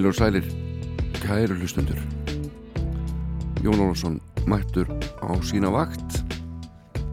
Heil 0.00 0.08
og 0.08 0.14
sælir, 0.16 0.46
kæru 1.20 1.54
hlustundur. 1.60 1.98
Jón 3.60 3.80
Ólafsson 3.84 4.14
mættur 4.48 4.88
á 5.20 5.28
sína 5.44 5.68
vakt 5.68 6.24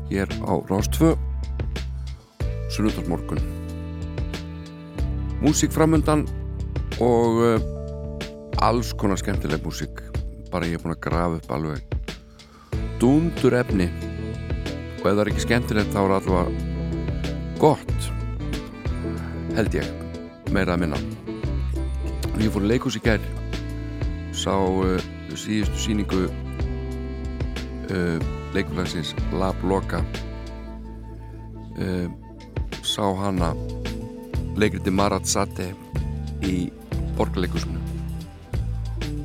hér 0.08 0.32
á 0.48 0.56
Rástvö 0.72 1.18
sunnundarsmorgun. 2.72 3.44
Músík 5.44 5.72
framundan 5.76 6.24
og 7.04 7.34
uh, 7.44 8.64
alls 8.64 8.94
konar 8.94 9.20
skemmtileg 9.20 9.60
músík. 9.68 10.00
Bara 10.52 10.72
ég 10.72 10.80
er 10.80 10.84
búin 10.86 10.96
að 10.96 11.04
grafa 11.04 11.42
upp 11.42 11.52
alveg 11.52 11.84
dundur 13.04 13.60
efni 13.60 13.92
og 15.04 15.04
ef 15.04 15.12
það 15.12 15.26
er 15.26 15.34
ekki 15.34 15.48
skemmtilegt 15.50 15.92
þá 15.92 16.02
er 16.06 16.18
allavega 16.22 16.56
gott 17.60 18.12
held 19.60 19.76
ég 19.76 19.96
meira 20.56 20.80
að 20.80 20.86
minna 20.88 21.17
ég 22.44 22.52
fór 22.54 22.66
leikus 22.70 22.96
í 23.00 23.02
gær 23.02 23.22
sá 24.36 24.54
uh, 24.54 24.98
síðustu 25.34 25.78
síningu 25.82 26.28
uh, 26.28 28.18
leikulagsins 28.54 29.16
La 29.38 29.50
Bloca 29.62 30.00
uh, 31.82 32.08
sá 32.86 33.06
hana 33.22 33.54
leikriti 34.58 34.94
Marat 34.94 35.26
Sate 35.30 35.72
í 36.46 36.72
borgarleikusinu 37.18 37.78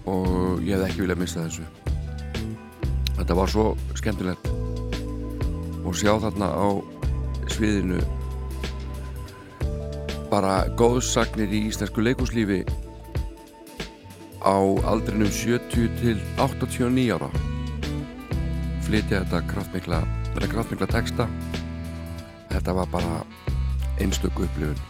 og 0.08 0.62
ég 0.64 0.76
hef 0.76 0.88
ekki 0.88 1.04
viljað 1.04 1.20
mista 1.22 1.44
þessu. 1.44 1.64
Þetta 3.16 3.36
var 3.38 3.50
svo 3.52 3.66
skemmtilegt. 3.98 4.48
Og 5.82 5.94
sjá 5.98 6.14
þarna 6.22 6.48
á 6.50 6.68
sviðinu 7.52 8.00
bara 10.32 10.62
góðsagnir 10.78 11.52
í 11.52 11.66
íslensku 11.68 12.02
leikuslífi 12.02 12.62
á 14.42 14.58
aldrinum 14.90 15.30
70 15.30 15.90
til 16.00 16.18
89 16.36 17.14
ára. 17.14 17.30
Flytja 18.82 19.22
þetta 19.22 19.42
kraftmikla, 19.50 20.02
kraftmikla 20.34 20.88
texta. 20.90 21.28
Þetta 22.50 22.74
var 22.76 22.90
bara 22.92 23.22
einstök 24.02 24.42
upplifun. 24.42 24.80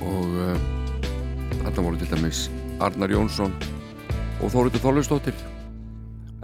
Og 0.00 0.34
uh, 0.42 0.58
þetta 1.62 1.84
voru 1.84 2.00
til 2.00 2.10
dæmis 2.10 2.48
Arnar 2.82 3.12
Jónsson 3.12 3.54
og 4.40 4.52
Þóriður 4.52 4.84
Þólustóttir 4.86 5.46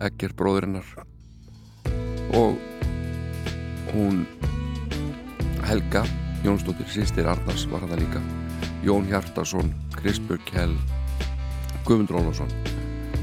Egger 0.07 0.35
bróðurinnar 0.37 0.85
og 2.37 2.59
hún 3.95 4.27
Helga 5.65 6.05
Jónsdóttir 6.45 6.91
sýstir 6.93 7.29
Arnars 7.31 7.65
var 7.71 7.87
það 7.89 8.05
líka 8.05 8.46
Jón 8.87 9.09
Hjartarsson 9.11 9.73
Krispur 9.97 10.39
Kjell 10.47 10.77
Guðmundur 11.89 12.21
Ólafsson 12.21 12.53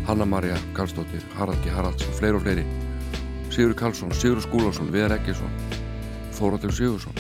Hanna-Maria 0.03 0.57
Karlsdóttir, 0.75 1.23
Haraldi 1.37 1.71
Haraldsson 1.71 2.11
fleiri 2.17 2.35
og 2.35 2.41
fleiri. 2.43 2.65
Sigur 3.47 3.71
Karlsson, 3.79 4.11
Sigur 4.11 4.41
Skúlason, 4.43 4.89
Viðar 4.91 5.15
Eggesson 5.15 5.53
Þóratur 6.35 6.73
Sigursson 6.75 7.15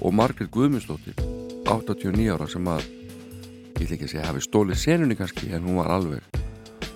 og 0.00 0.16
Margrit 0.18 0.50
Guðmundsdóttir 0.50 1.14
89 1.70 2.32
ára 2.34 2.48
sem 2.50 2.66
að 2.74 2.88
ég 2.88 3.84
vil 3.84 3.88
ekki 4.00 4.10
segja 4.10 4.26
hafi 4.26 4.42
stólið 4.42 4.82
senunni 4.82 5.18
kannski 5.20 5.52
en 5.54 5.62
hún 5.68 5.78
var 5.78 5.92
alveg 5.94 6.26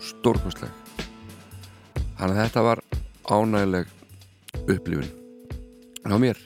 stórkostleg. 0.09 0.75
Þannig 2.19 2.35
að 2.35 2.43
þetta 2.43 2.67
var 2.67 2.83
ánægileg 3.31 3.95
upplifun. 4.67 5.15
Á 6.03 6.19
mér 6.19 6.43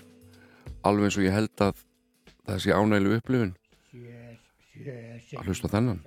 alveg 0.85 1.09
eins 1.09 1.17
og 1.17 1.27
ég 1.31 1.41
held 1.41 1.67
að 1.71 1.83
það 2.45 2.65
sé 2.67 2.77
ánægileg 2.77 3.21
upplifun 3.23 3.57
að 4.77 5.47
hlusta 5.47 5.71
þennan? 5.73 6.03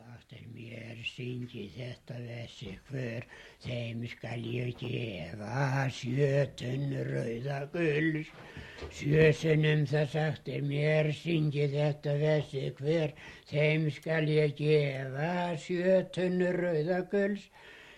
mér 0.56 0.98
syngi 1.06 1.66
þetta 1.76 2.16
þessi 2.20 2.72
hver 2.90 3.28
þeim 3.64 4.02
skal 4.12 4.42
ég 4.52 4.72
gefa. 4.80 5.86
Sjötun 5.98 6.96
rauða 7.10 7.60
gulls. 7.74 8.32
Sjösunum 8.92 9.86
það 9.92 10.10
sagt 10.16 10.50
er 10.50 10.66
mér 10.66 11.12
syngi 11.14 11.70
þetta 11.76 12.18
þessi 12.24 12.66
hver 12.80 13.16
þeim 13.52 13.88
skal 14.00 14.26
ég 14.34 14.58
gefa. 14.60 15.32
Sjötun 15.68 16.44
rauða 16.60 17.02
gulls. 17.14 17.50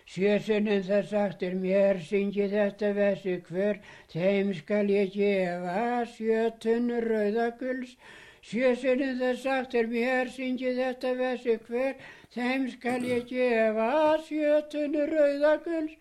Sjösunum 0.08 0.86
það 0.88 1.10
sagt 1.10 1.42
er 1.44 1.56
mér, 1.60 1.98
syngi 2.00 2.46
þetta 2.48 2.94
vessi 2.96 3.34
hver, 3.50 3.82
þeim 4.14 4.54
skal 4.56 4.88
ég 4.88 5.12
gefa. 5.12 6.06
Sjötun 6.14 6.88
rauðaguls. 7.04 7.98
Sjösunum 8.48 9.18
það 9.20 9.40
sagt 9.44 9.74
er 9.76 9.88
mér, 9.92 10.30
syngi 10.32 10.70
þetta 10.76 11.10
vessi 11.20 11.56
hver, 11.68 11.96
þeim 12.32 12.68
skal 12.72 13.02
ég 13.04 13.26
gefa 13.28 13.88
sjötun 14.24 14.94
rauðaguls. 15.10 15.98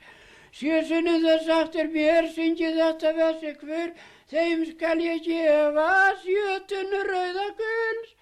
Sjösunum 0.55 1.25
það 1.25 1.41
sagt 1.49 1.79
er 1.82 1.88
mér, 1.97 2.29
syngi 2.37 2.69
þetta 2.76 3.11
vessi 3.17 3.50
hver, 3.65 3.91
þeim 4.31 4.62
skal 4.69 5.03
ég 5.03 5.25
gefa 5.26 5.88
sjötun 6.23 6.94
rauðaguls. 7.11 8.15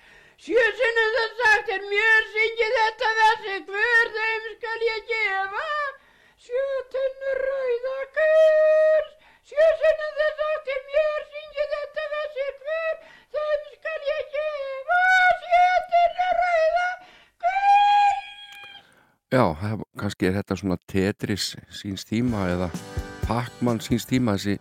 Sjösunum 0.46 1.12
það 1.18 1.36
sagt 1.42 1.74
er 1.76 1.84
mér, 1.92 2.24
syngi 2.38 2.70
þetta 2.78 3.10
vessi 3.20 3.58
hver, 3.68 4.14
þeim 4.16 4.48
skal 4.54 4.86
ég 4.88 5.04
gefa 5.12 5.68
sjötun 6.46 7.28
rauðaguls. 7.42 9.12
Sjösunum 9.52 10.16
það 10.22 10.32
sagt 10.40 10.72
er 10.78 10.82
mér, 10.88 11.28
syngi 11.36 11.68
þetta 11.76 12.08
vessi 12.16 12.48
hver, 12.64 12.96
þeim 13.34 13.64
skal 13.76 13.98
ég 14.10 14.24
gefa 14.34 15.00
sétinn 15.46 16.22
að 16.26 16.34
ræða 16.42 16.88
gull 17.44 18.14
Já, 19.34 19.44
kannski 20.00 20.30
er 20.30 20.38
þetta 20.38 20.58
svona 20.60 20.78
Tetris 20.90 21.50
síns 21.74 22.06
tíma 22.08 22.46
eða 22.54 22.70
Pac-Man 23.24 23.80
síns 23.84 24.06
tíma 24.08 24.36
þessi 24.38 24.58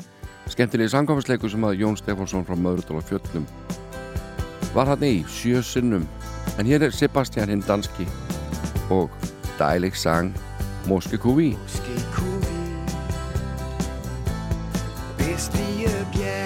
skemmtilegi 0.52 0.92
sangáfarsleiku 0.94 1.50
sem 1.52 1.64
að 1.68 1.80
Jón 1.84 1.98
Stefánsson 2.00 2.46
frá 2.48 2.58
Möðrudóla 2.60 3.04
fjöllum 3.08 3.48
var 4.74 4.90
hann 4.90 5.06
í 5.06 5.16
sjösinnum 5.30 6.08
en 6.58 6.70
hér 6.70 6.88
er 6.88 6.96
Sebastian 6.96 7.52
hinn 7.54 7.66
danski 7.68 8.08
og 8.94 9.14
dælig 9.60 9.96
sang 10.00 10.34
Moske 10.90 11.18
Kuvi 11.22 11.54
Moske 11.58 12.00
Kuvi 12.16 12.58
Vestlige 15.22 15.94
bjerg 16.16 16.43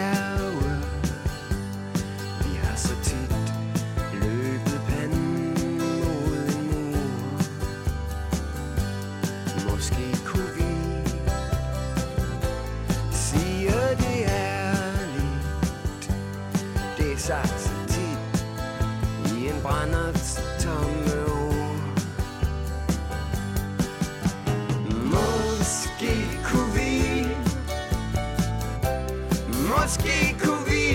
måske 29.88 30.36
kunne 30.39 30.66
vi 30.66 30.86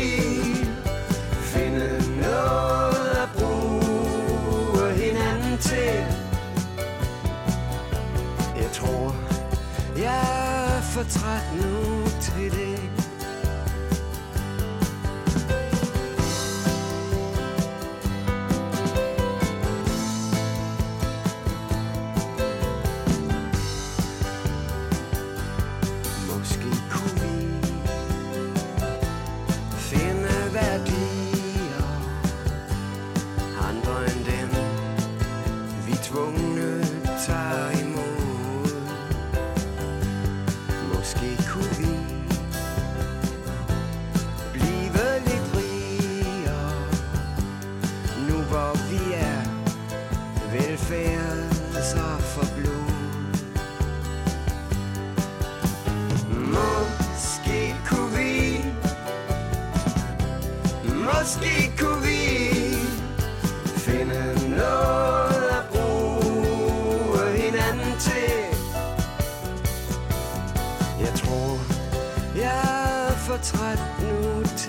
finde 1.40 1.86
noget 2.20 3.10
at 3.24 3.28
bruge 3.38 4.92
hinanden 4.92 5.58
til. 5.58 5.94
Jeg 8.56 8.70
tror, 8.72 9.14
jeg 9.98 10.20
er 10.76 10.82
for 10.82 11.02
træt 11.02 11.44
nu 11.56 12.04
til 12.20 12.50
det. 12.50 12.71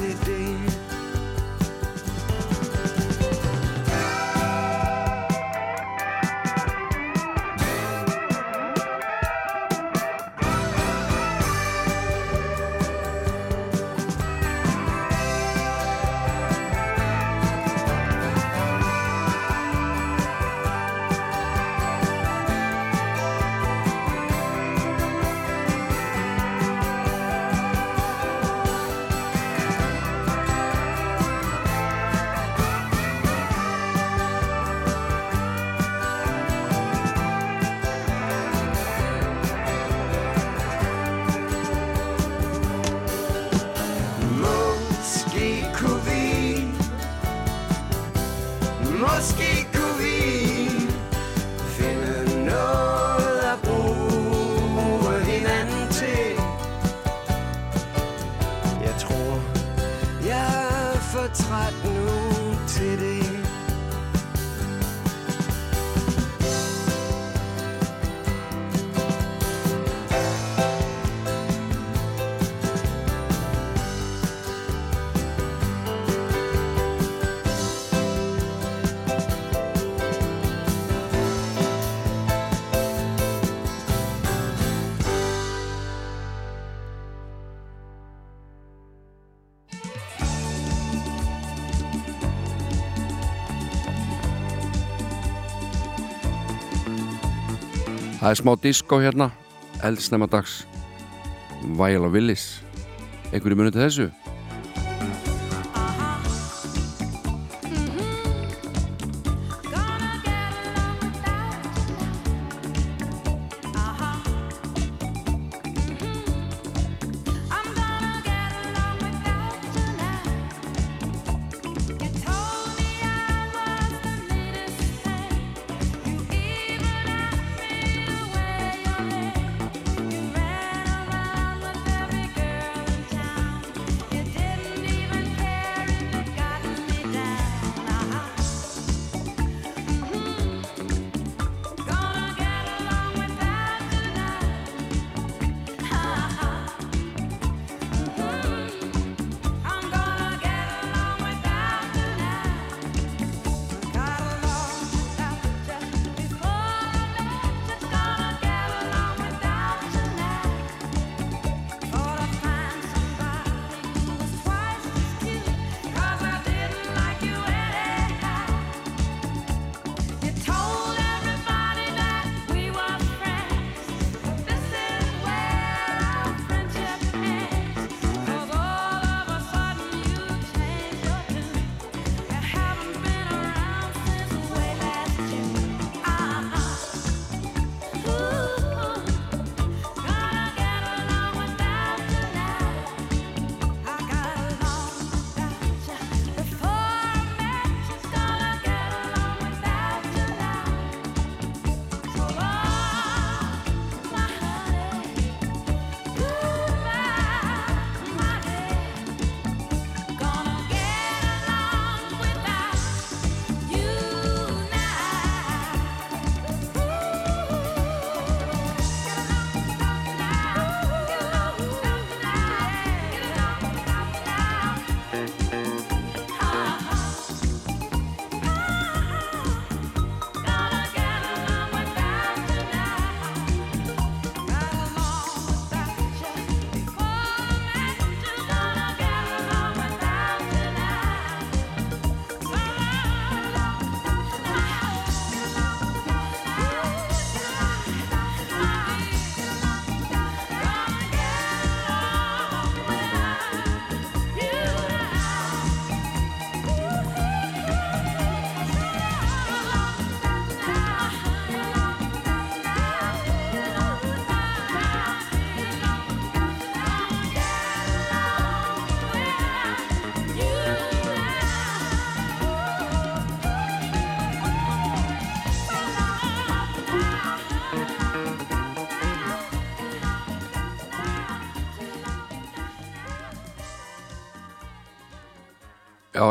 any 0.04 0.73
er 98.34 98.40
smá 98.42 98.56
disco 98.58 98.98
hérna 98.98 99.30
eldsnæma 99.86 100.26
dags. 100.26 100.64
Viola 101.78 102.10
Willis. 102.10 102.64
Einhverju 103.30 103.58
munið 103.60 103.76
til 103.76 103.84
þessu? 103.84 104.06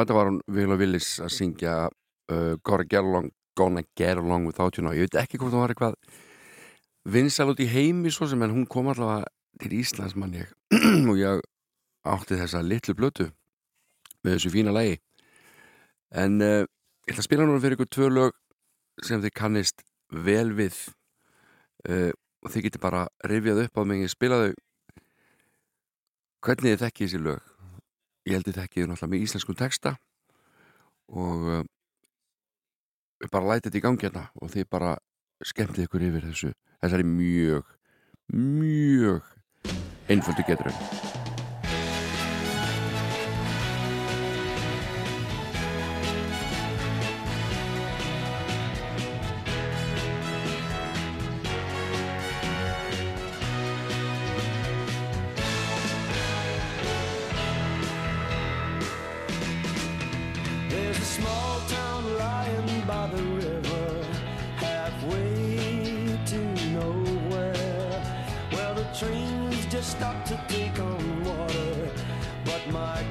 Þetta 0.03 0.17
var 0.17 0.31
hún 0.31 0.41
Vila 0.51 0.77
Willis 0.81 1.15
að 1.23 1.33
syngja 1.37 1.77
uh, 1.87 2.55
Gonna 2.67 2.87
Get 2.89 3.03
Along 3.03 3.31
Gonna 3.57 3.85
Get 3.97 4.19
Along 4.19 4.47
Without 4.49 4.77
You 4.77 4.85
Now. 4.85 4.95
Ég 4.97 5.07
veit 5.07 5.21
ekki 5.23 5.39
hvort 5.41 5.55
hún 5.55 5.63
var 5.63 5.75
eitthvað 5.75 5.97
vinsal 7.13 7.51
út 7.53 7.63
í 7.63 7.69
heimi 7.71 8.13
svo 8.15 8.29
sem 8.31 8.43
en 8.43 8.55
hún 8.55 8.67
kom 8.71 8.91
allavega 8.91 9.29
til 9.63 9.75
Íslands 9.79 10.17
mann 10.17 10.35
ég. 10.39 10.51
Og 11.11 11.19
ég 11.21 11.43
átti 12.09 12.39
þessa 12.41 12.63
litlu 12.67 12.97
blötu 12.99 13.29
með 14.23 14.37
þessu 14.37 14.53
fína 14.55 14.75
lægi 14.75 14.99
en 16.19 16.41
uh, 16.43 16.65
ég 17.07 17.13
ætla 17.13 17.23
að 17.23 17.29
spila 17.29 17.47
núna 17.47 17.63
fyrir 17.63 17.79
ykkur 17.79 17.93
tvö 17.95 18.11
lög 18.13 18.37
sem 19.07 19.23
þið 19.23 19.35
kannist 19.39 19.87
vel 20.13 20.51
við. 20.57 20.77
Uh, 21.89 22.11
og 22.43 22.53
þið 22.53 22.67
getur 22.67 22.83
bara 22.83 23.07
rifjað 23.27 23.65
upp 23.67 23.81
á 23.81 23.83
mig 23.87 24.05
ég 24.05 24.13
spila 24.13 24.43
þau. 24.43 24.53
Hvernig 26.43 26.75
þið 26.75 26.85
þekkið 26.85 27.07
þessi 27.07 27.23
lög 27.23 27.52
ég 28.29 28.37
held 28.37 28.49
þið 28.49 28.59
þekkið 28.61 28.89
náttúrulega 28.89 29.13
með 29.13 29.25
íslenskum 29.27 29.59
texta 29.59 29.95
og 31.13 31.47
uh, 31.59 31.63
við 33.23 33.33
bara 33.33 33.49
lætið 33.53 33.69
þetta 33.69 33.81
í 33.81 33.87
gangi 33.87 34.09
hérna 34.09 34.27
og 34.41 34.53
þið 34.55 34.69
bara 34.73 34.93
skemmtið 35.53 35.89
ykkur 35.89 36.07
yfir 36.09 36.29
þessu 36.31 36.53
þessari 36.83 37.09
mjög 37.09 37.75
mjög 38.33 39.35
einföldu 40.11 40.47
geturum 40.47 41.12
stop 69.83 70.25
to 70.25 70.41
take 70.49 70.79
on 70.79 71.25
water, 71.25 71.91
but 72.45 72.71
my 72.71 73.03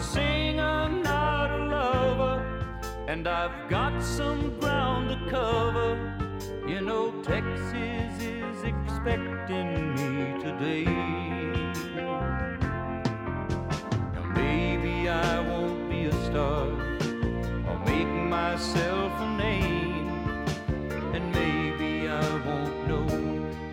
a 0.00 0.02
singer, 0.02 0.88
not 0.88 1.50
a 1.50 1.58
lover, 1.66 2.36
and 3.06 3.28
I've 3.28 3.68
got 3.68 4.02
some 4.02 4.58
ground 4.58 5.10
to 5.10 5.30
cover. 5.30 5.90
You 6.66 6.80
know, 6.80 7.10
Texas 7.22 8.14
is 8.22 8.62
expecting 8.72 9.94
me 9.96 10.42
today. 10.42 10.84
Now, 14.14 14.24
maybe 14.34 15.08
I 15.10 15.40
won't 15.50 15.90
be 15.90 16.06
a 16.06 16.16
star 16.24 16.66
or 17.68 17.78
make 17.84 18.12
myself 18.38 19.12
a 19.20 19.28
name, 19.36 20.08
and 21.14 21.24
maybe 21.40 22.08
I 22.08 22.26
won't 22.46 22.88
know 22.88 23.06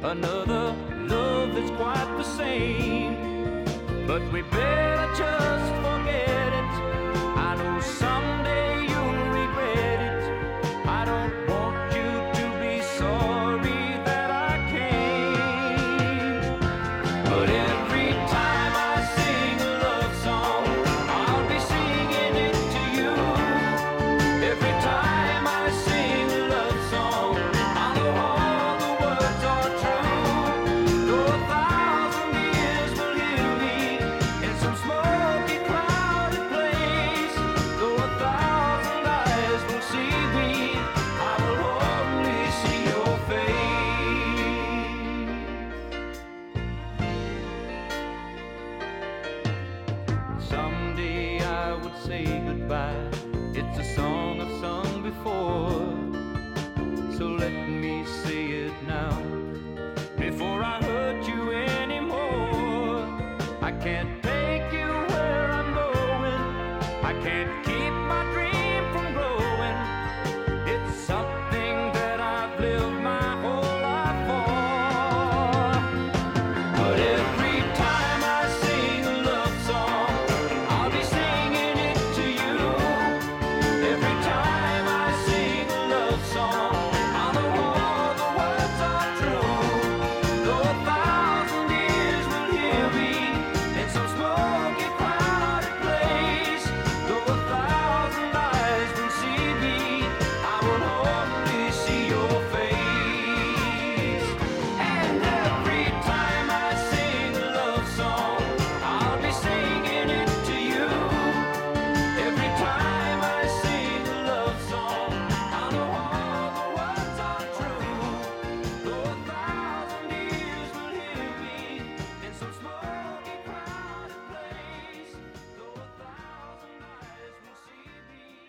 another 0.04 0.76
love 1.14 1.56
that's 1.56 1.72
quite 1.82 2.12
the 2.18 2.24
same. 2.24 3.16
But 4.06 4.22
we 4.34 4.42
better 4.42 5.08
just 5.16 5.77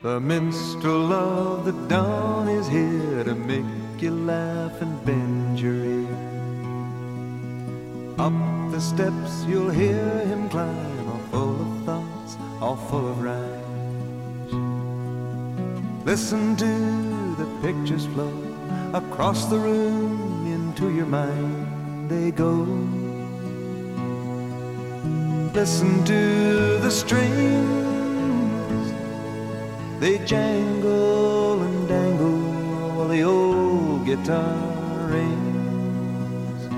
The 0.09 0.21
minstrel 0.21 1.13
of 1.13 1.67
the 1.67 1.73
dawn 1.87 2.49
is 2.49 2.67
here 2.67 3.25
to 3.25 3.35
make 3.35 4.01
you 4.01 4.11
laugh 4.11 4.81
and 4.81 5.05
bend 5.05 5.61
your 5.61 5.75
ear. 5.75 6.17
Up 8.19 8.33
the 8.73 8.81
steps 8.81 9.45
you'll 9.47 9.69
hear 9.69 10.21
him 10.21 10.49
climb, 10.49 11.09
all 11.11 11.21
full 11.31 11.61
of 11.61 11.85
thoughts, 11.85 12.39
all 12.59 12.77
full 12.77 13.07
of 13.07 13.23
rhymes. 13.23 14.53
Listen 16.07 16.57
to 16.57 16.73
the 17.37 17.47
pictures 17.61 18.07
flow 18.07 18.33
across 18.95 19.45
the 19.45 19.59
room 19.59 20.47
into 20.47 20.91
your 20.91 21.05
mind. 21.05 22.09
They 22.09 22.31
go. 22.31 22.65
Listen 25.53 26.03
to 26.07 26.79
the 26.79 26.91
strings 26.91 27.88
they 30.01 30.19
jangle 30.25 31.63
and 31.63 31.89
dangle 31.89 32.39
while 32.95 33.09
the 33.09 33.23
old 33.23 34.07
guitar 34.07 35.09
rings. 35.09 36.69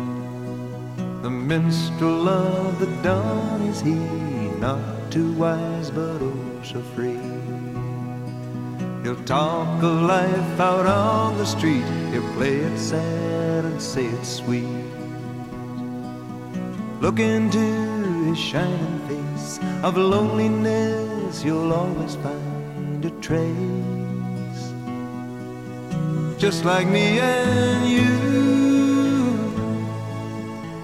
The 1.23 1.31
minstrel 1.31 2.29
of 2.29 2.79
the 2.81 2.87
dawn 3.03 3.61
is 3.63 3.81
he, 3.81 3.95
not 4.59 5.11
too 5.11 5.33
wise 5.35 5.91
but 5.91 6.23
oh 6.23 6.61
so 6.63 6.81
free. 6.95 7.21
He'll 9.03 9.23
talk 9.25 9.83
of 9.83 10.03
life 10.03 10.61
out 10.61 10.87
on 10.87 11.37
the 11.37 11.47
street, 11.47 11.85
he'll 12.13 12.35
play 12.35 12.57
it 12.57 12.79
sad 12.79 13.65
and 13.65 13.81
say 13.81 14.07
it 14.07 14.25
sweet. 14.25 14.67
Look 17.01 17.19
into 17.19 17.59
his 18.25 18.39
shining 18.39 18.99
face 19.09 19.59
of 19.83 19.97
loneliness, 19.97 21.43
you'll 21.43 21.73
always 21.73 22.15
find 22.17 22.50
a 23.05 23.11
trace. 23.21 24.73
Just 26.39 26.65
like 26.65 26.87
me 26.87 27.19
and 27.19 27.89
you, 27.89 28.07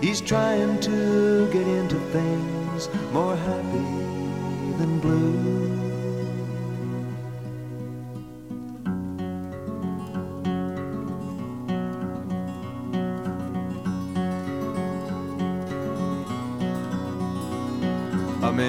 he's 0.00 0.20
trying 0.20 0.78
to 0.80 1.48
get 1.52 1.66
into 1.66 1.96
things 2.12 2.88
more 3.12 3.36
happy 3.36 3.86
than 4.78 4.98
blue. 5.00 5.75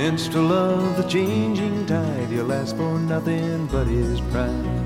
A 0.07 0.09
minstrel 0.09 0.53
of 0.53 0.95
the 0.95 1.03
changing 1.03 1.85
tide, 1.85 2.29
he'll 2.29 2.53
ask 2.53 2.77
for 2.77 2.97
nothing 2.97 3.67
but 3.69 3.87
his 3.87 4.21
pride. 4.31 4.85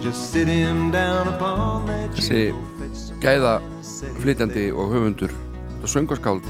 Just 0.00 0.30
sit 0.32 0.46
him 0.46 0.92
down 0.92 1.26
upon 1.26 1.86
that 1.86 2.14
Þessi 2.14 2.54
gæða 3.18 3.56
flytjandi 4.22 4.68
og 4.70 4.94
höfundur 4.94 5.34
og 5.82 5.90
söngarskáld 5.90 6.46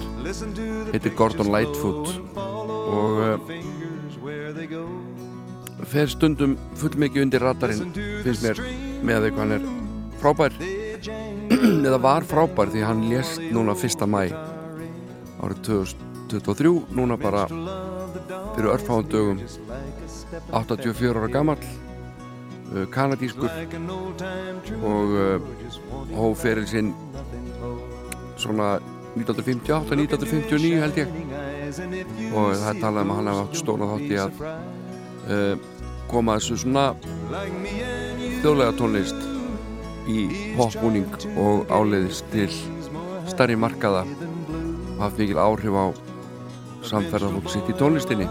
heitir 0.93 1.17
Gordon 1.17 1.49
Lightfoot. 1.49 2.13
og 2.37 3.11
uh, 3.25 3.41
fer 5.95 6.13
stundum 6.13 6.59
fullmikið 6.77 7.25
undir 7.25 7.41
radarinn 7.41 7.89
finnst 7.97 8.45
mér 8.45 8.61
með 9.01 9.17
því 9.25 9.33
hvað 9.33 9.43
hann 9.47 9.57
er 9.57 9.65
frábær. 10.21 10.53
eða 11.89 12.05
var 12.05 12.23
frábær 12.37 12.69
því 12.69 12.85
hann 12.85 13.09
lést 13.09 13.41
núna 13.49 13.73
1. 13.73 14.05
mæ 14.05 14.29
árið 15.41 16.12
2023 16.33 16.97
núna 16.97 17.17
bara 17.21 17.47
fyrir 18.55 18.71
örfáðum 18.73 19.09
dögum. 19.13 19.41
84 20.51 21.19
ára 21.19 21.29
gamall 21.29 21.61
uh, 22.73 22.87
kanadískur 22.91 23.51
og 24.83 25.13
uh, 25.13 25.41
hóf 26.17 26.41
feril 26.41 26.67
sinn 26.69 26.95
svona 28.41 28.79
1958-1959 29.17 30.81
held 30.81 31.01
ég. 31.03 31.13
Og 32.33 32.55
það 32.57 32.71
er 32.71 32.81
talað 32.81 33.05
um 33.05 33.13
að 33.13 33.19
hann 33.19 33.31
hefði 33.31 33.43
átt 33.45 33.61
stóna 33.61 33.91
þátt 33.91 34.09
í 34.09 34.21
að 34.23 34.41
uh, 34.47 35.55
koma 36.09 36.39
þessu 36.39 36.63
svona 36.65 36.87
þjóðlega 38.43 38.77
tónlist 38.81 39.21
í 40.11 40.25
popbúning 40.57 41.13
og 41.39 41.69
áleiðist 41.71 42.27
til 42.33 42.49
starri 43.31 43.55
markaða 43.57 44.03
og 44.09 45.05
haft 45.05 45.21
mikil 45.21 45.39
áhrif 45.41 45.77
á 45.77 45.85
samferðarfólk 46.89 47.53
sitt 47.53 47.71
í 47.71 47.77
tónlistinni 47.79 48.29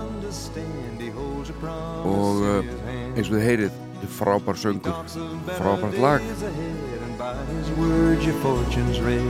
og 2.02 2.42
uh, 2.42 2.60
eins 3.16 3.28
og 3.28 3.36
þið 3.36 3.48
heyrið 3.48 3.72
þetta 3.72 4.08
er 4.08 4.16
frábær 4.18 4.58
söngur 4.60 4.96
frábært 5.60 6.00
lag 6.02 6.22
by 7.22 7.36
his 7.54 7.70
words 7.78 8.26
your 8.26 8.36
fortune's 8.42 9.00
read. 9.00 9.22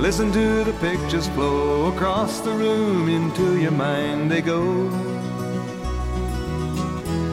Listen 0.00 0.32
to 0.32 0.64
the 0.64 0.72
pictures 0.80 1.28
flow 1.28 1.92
across 1.92 2.40
the 2.40 2.50
room 2.50 3.10
into 3.10 3.58
your 3.60 3.72
mind 3.72 4.30
they 4.30 4.40
go. 4.40 4.62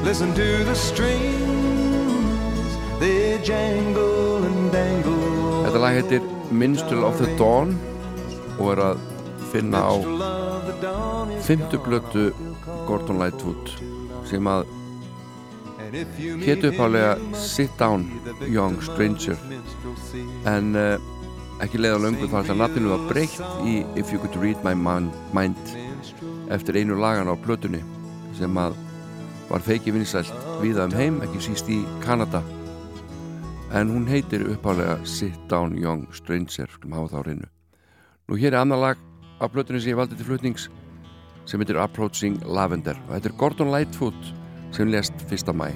Listen 0.04 0.34
to 0.34 0.64
the 0.66 0.76
strings, 0.76 1.40
they 3.00 3.40
jangle 3.44 4.44
and 4.44 4.72
dangle. 4.74 5.64
Þetta 5.64 5.84
lag 5.86 6.02
heitir 6.02 6.28
Minstrel 6.52 7.08
of 7.08 7.16
the 7.24 7.32
Dawn 7.40 7.78
og 8.58 8.74
er 8.74 8.84
að 8.90 9.06
finna 9.52 9.82
á 9.82 9.94
fymtu 11.46 11.80
blötu 11.86 12.30
Gordon 12.88 13.20
Lightfoot 13.22 13.72
sem 14.30 14.46
að 14.50 14.68
hétu 16.46 16.70
uppálega 16.70 17.18
Sit 17.34 17.72
Down 17.80 18.06
Young 18.48 18.78
Stranger. 18.84 19.38
En 20.46 20.76
uh, 20.78 21.02
ekki 21.64 21.82
leiða 21.82 22.02
löngu 22.04 22.30
þar 22.30 22.52
að 22.54 22.62
nafninu 22.62 22.94
var 22.94 23.08
breytt 23.10 23.42
í 23.66 23.80
If 23.98 24.14
You 24.14 24.22
Could 24.22 24.38
Read 24.42 24.62
My 24.66 24.76
Mind 24.78 25.74
eftir 26.54 26.78
einu 26.78 27.00
lagan 27.00 27.30
á 27.30 27.36
blötunni 27.38 27.82
sem 28.38 28.54
að 28.58 28.78
var 29.50 29.66
feiki 29.66 29.94
vinsælt 29.94 30.34
viða 30.62 30.86
um 30.86 30.94
heim, 30.94 31.22
ekki 31.26 31.42
síst 31.42 31.70
í 31.74 31.82
Kanada. 32.06 32.44
En 33.74 33.90
hún 33.94 34.06
heitir 34.10 34.46
uppálega 34.50 35.00
Sit 35.06 35.38
Down 35.50 35.78
Young 35.78 36.06
Stranger 36.14 36.70
skulum 36.70 37.00
hafa 37.00 37.18
þá 37.18 37.26
reynu 37.26 37.50
nú 38.30 38.38
hér 38.38 38.54
er 38.54 38.62
annar 38.62 38.78
lag 38.78 39.09
af 39.40 39.52
blötunni 39.52 39.82
sem 39.82 39.94
ég 39.94 40.00
valdi 40.00 40.18
til 40.20 40.28
flutnings 40.28 40.70
sem 41.50 41.62
heitir 41.62 41.80
Approaching 41.82 42.42
Lavender 42.46 42.98
og 43.08 43.16
þetta 43.16 43.32
er 43.32 43.38
Gordon 43.40 43.72
Lightfoot 43.74 44.34
sem 44.76 44.92
lést 44.92 45.26
1. 45.32 45.56
mæ 45.56 45.72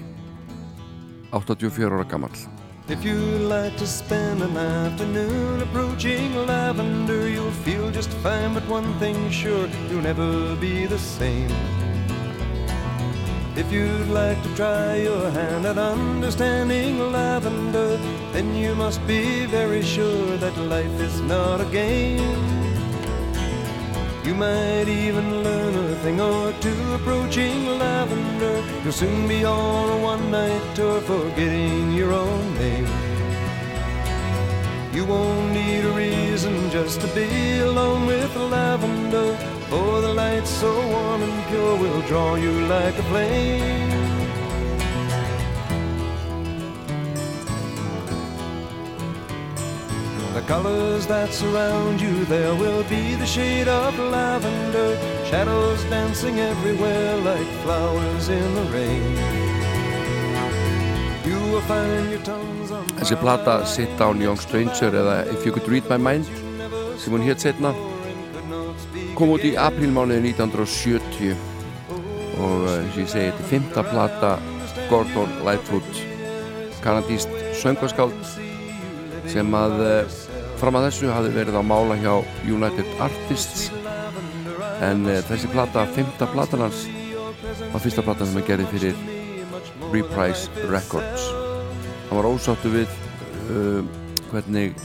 84 1.31 1.89
ára 1.89 2.09
gammal 2.09 2.35
If 2.89 3.05
you 3.05 3.15
like 3.47 3.77
to 3.77 3.87
spend 3.87 4.41
an 4.43 4.57
afternoon 4.57 5.61
approaching 5.61 6.35
lavender, 6.35 7.29
you'll 7.29 7.59
feel 7.63 7.89
just 7.91 8.09
fine. 8.21 8.53
But 8.53 8.67
one 8.67 8.99
thing's 8.99 9.33
sure, 9.33 9.69
you'll 9.89 10.01
never 10.01 10.53
be 10.57 10.85
the 10.85 10.99
same. 10.99 11.49
If 13.55 13.71
you'd 13.71 14.09
like 14.09 14.43
to 14.43 14.55
try 14.55 14.97
your 14.97 15.31
hand 15.31 15.65
at 15.65 15.77
understanding 15.77 16.99
lavender, 16.99 17.97
then 18.33 18.53
you 18.53 18.75
must 18.75 18.99
be 19.07 19.45
very 19.45 19.81
sure 19.81 20.35
that 20.37 20.57
life 20.57 20.99
is 20.99 21.21
not 21.21 21.61
a 21.61 21.65
game. 21.71 22.72
You 24.25 24.33
might 24.35 24.87
even 24.87 25.43
learn 25.43 25.75
a 25.75 25.95
thing 25.95 26.21
or 26.21 26.53
two 26.61 26.93
approaching 26.93 27.65
lavender. 27.77 28.63
You'll 28.81 28.93
soon 28.93 29.27
be 29.27 29.43
on 29.43 29.89
a 29.89 29.97
one 30.01 30.31
night 30.31 30.75
tour 30.75 31.01
forgetting 31.01 31.91
your 31.91 32.13
own 32.13 32.53
name. 32.55 32.87
You 34.93 35.03
won't 35.03 35.51
need 35.51 35.83
a 35.83 35.91
reason 35.91 36.69
just 36.69 37.01
to 37.01 37.07
be 37.07 37.59
alone 37.59 38.05
with 38.05 38.33
lavender. 38.35 39.35
For 39.69 39.99
the 39.99 40.13
light 40.13 40.47
so 40.47 40.71
warm 40.71 41.21
and 41.23 41.47
pure 41.47 41.75
will 41.77 42.01
draw 42.03 42.35
you 42.35 42.51
like 42.67 42.97
a 42.97 43.03
flame. 43.03 44.12
The 50.33 50.41
colors 50.47 51.05
that 51.07 51.31
surround 51.31 52.01
you, 52.01 52.25
there 52.25 52.55
will 52.55 52.83
be 52.89 53.13
the 53.13 53.25
shade 53.25 53.67
of 53.67 53.97
lavender, 53.99 54.97
shadows 55.29 55.83
dancing 55.85 56.39
everywhere 56.39 57.17
like 57.17 57.47
flowers 57.61 58.29
in 58.29 58.55
the 58.55 58.63
rain. 58.73 59.53
You 61.23 61.39
will 61.51 61.61
find 61.61 62.09
your 62.09 62.23
tongues 62.23 62.71
on 62.71 62.83
Þessi 62.97 63.15
plata 63.21 63.65
Sit 63.65 63.93
Down 63.99 64.19
Young 64.19 64.37
Stranger 64.41 64.89
eða 64.89 65.15
If 65.31 65.45
You 65.45 65.53
Could 65.53 65.69
Read 65.69 65.85
My 65.87 65.97
Mind 66.01 66.25
sem 66.97 67.13
hún 67.13 67.21
hétt 67.21 67.45
setna 67.45 67.71
kom 69.13 69.35
út 69.35 69.45
í 69.45 69.53
aprílmánuði 69.53 70.33
1970 70.33 71.37
og 72.41 72.67
eh, 72.67 72.79
eins 72.81 72.97
og 72.97 73.01
ég 73.03 73.13
segi 73.13 73.29
þetta 73.29 73.45
er 73.45 73.49
fymta 73.53 73.85
plata 73.85 74.33
Gordon 74.89 75.37
Lightfoot 75.45 76.03
kanadíst 76.81 77.31
söngaskáld 77.61 78.17
sem 79.29 79.55
að 79.55 79.79
eh, 79.85 80.22
fram 80.63 80.77
að 80.79 80.85
þessu 80.87 81.09
hafi 81.11 81.31
verið 81.35 81.57
á 81.59 81.63
mála 81.65 81.97
hjá 81.99 82.13
United 82.47 82.87
Artists. 83.03 83.65
En 84.83 85.03
uh, 85.09 85.19
þessi 85.27 85.49
plata, 85.51 85.83
fymta 85.91 86.27
platan 86.31 86.63
hans 86.63 86.85
var 87.73 87.83
fyrsta 87.83 88.03
platan 88.05 88.29
sem 88.29 88.39
hann 88.39 88.47
gerði 88.47 88.69
fyrir 88.71 89.01
Reprise 89.91 90.47
Records. 90.71 91.25
Hann 92.07 92.15
var 92.21 92.29
ósáttu 92.31 92.71
við 92.71 92.87
uh, 93.51 93.83
hvernig 94.31 94.79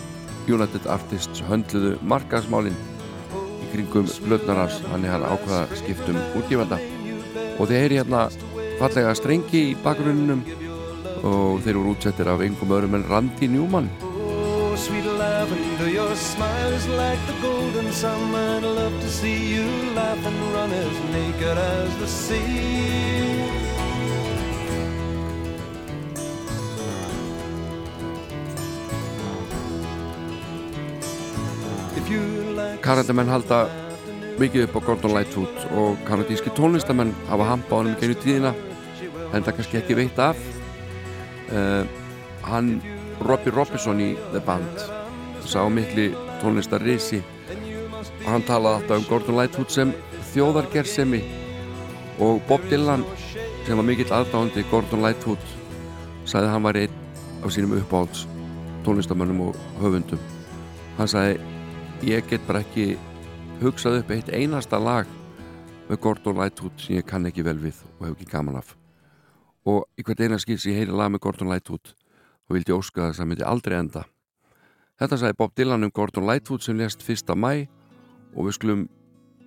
United 0.50 0.88
Artists 0.90 1.44
höndluðu 1.46 1.94
markaðsmálinn 2.10 2.78
í 3.62 3.70
kringum 3.70 4.10
blöðnarnas 4.26 4.80
þannig 4.88 5.14
hann 5.14 5.28
ákvaða 5.28 5.78
skiptum 5.78 6.18
útgifanda 6.40 6.80
og 7.58 7.68
þeir 7.68 7.84
heyri 7.84 8.00
hérna 8.00 8.26
fallega 8.80 9.14
strengi 9.18 9.62
í 9.70 9.78
bakgrunnum 9.84 10.42
og 11.22 11.62
þeir 11.62 11.78
voru 11.78 11.94
útsettir 11.94 12.30
af 12.32 12.42
einhverjum 12.42 12.78
öðrum 12.78 12.98
en 12.98 13.08
Randy 13.12 13.50
Newman 13.52 13.90
lavender, 15.78 15.94
your 15.94 16.14
smile 16.16 16.72
is 16.72 16.86
like 16.88 17.18
the 17.26 17.34
golden 17.40 17.92
sun. 17.92 18.34
I'd 18.34 18.62
love 18.62 19.00
to 19.00 19.08
see 19.08 19.54
you 19.54 19.64
laugh 19.94 20.24
and 20.26 20.54
run 20.54 20.72
as 20.72 21.00
naked 21.12 21.58
as 21.58 21.96
the 21.98 22.06
sea. 22.06 23.44
Kanadamenn 32.82 33.28
halda 33.28 33.68
mikið 34.40 34.64
upp 34.64 34.76
á 34.78 34.80
Gordon 34.86 35.12
Lightfoot 35.12 35.56
og 35.76 35.98
kanadíski 36.08 36.50
tónlistamenn 36.56 37.12
hafa 37.28 37.44
hampa 37.44 37.74
á 37.74 37.78
hann 37.78 37.90
um 37.90 37.98
genið 38.00 38.22
tíðina 38.22 38.54
en 39.34 39.44
það 39.44 39.56
kannski 39.58 39.80
ekki 39.82 39.98
veitt 39.98 40.18
af 40.18 40.38
uh, 41.52 41.84
hann 42.48 42.78
Robbie 43.20 43.52
Robinson 43.52 44.00
í 44.00 44.14
The 44.32 44.40
Band 44.40 44.97
sá 45.48 45.64
mikli 45.72 46.10
tónlistarrisi. 46.42 47.22
Og 48.24 48.28
hann 48.28 48.44
talaði 48.46 48.82
alltaf 48.82 48.98
um 49.00 49.06
Gordon 49.08 49.38
Lightfoot 49.38 49.72
sem 49.72 49.92
þjóðargersemi 50.34 51.22
og 52.22 52.42
Bob 52.48 52.64
Dylan 52.68 53.04
sem 53.64 53.78
var 53.78 53.86
mikill 53.86 54.10
aðdáðandi 54.12 54.64
Gordon 54.70 55.04
Lightfoot 55.04 55.52
sagði 56.28 56.48
að 56.48 56.52
hann 56.52 56.66
var 56.66 56.78
einn 56.80 56.98
af 57.44 57.54
sínum 57.54 57.76
uppáhalds 57.78 58.26
tónlistamönnum 58.84 59.46
og 59.48 59.60
höfundum. 59.80 60.20
Hann 60.98 61.08
sagði 61.08 61.38
ég 62.10 62.28
get 62.28 62.44
bara 62.46 62.60
ekki 62.66 62.98
hugsað 63.62 64.02
upp 64.02 64.12
eitt 64.14 64.28
einasta 64.34 64.80
lag 64.82 65.08
með 65.88 66.02
Gordon 66.04 66.38
Lightfoot 66.42 66.84
sem 66.84 67.00
ég 67.00 67.08
kann 67.08 67.26
ekki 67.30 67.46
vel 67.46 67.56
við 67.62 67.80
og 67.96 68.04
hef 68.10 68.18
ekki 68.18 68.30
gaman 68.34 68.60
af. 68.60 68.76
Og 69.64 69.88
í 69.96 70.04
hvert 70.04 70.20
eina 70.20 70.38
skil 70.42 70.60
sem 70.60 70.74
ég 70.74 70.82
heyri 70.82 70.92
lag 70.92 71.08
með 71.14 71.24
Gordon 71.24 71.50
Lightfoot 71.54 71.94
og 72.48 72.56
vildi 72.56 72.76
óska 72.76 73.08
þess 73.08 73.24
að 73.24 73.32
myndi 73.32 73.48
aldrei 73.48 73.80
enda 73.80 74.04
þetta 74.98 75.18
sagði 75.18 75.36
Bob 75.38 75.54
Dylan 75.54 75.86
um 75.86 75.92
Gordon 75.94 76.26
Lightfoot 76.26 76.64
sem 76.64 76.78
lést 76.78 77.04
1. 77.06 77.34
mæ 77.38 77.68
og 78.34 78.48
við 78.48 78.56
skulum 78.56 78.86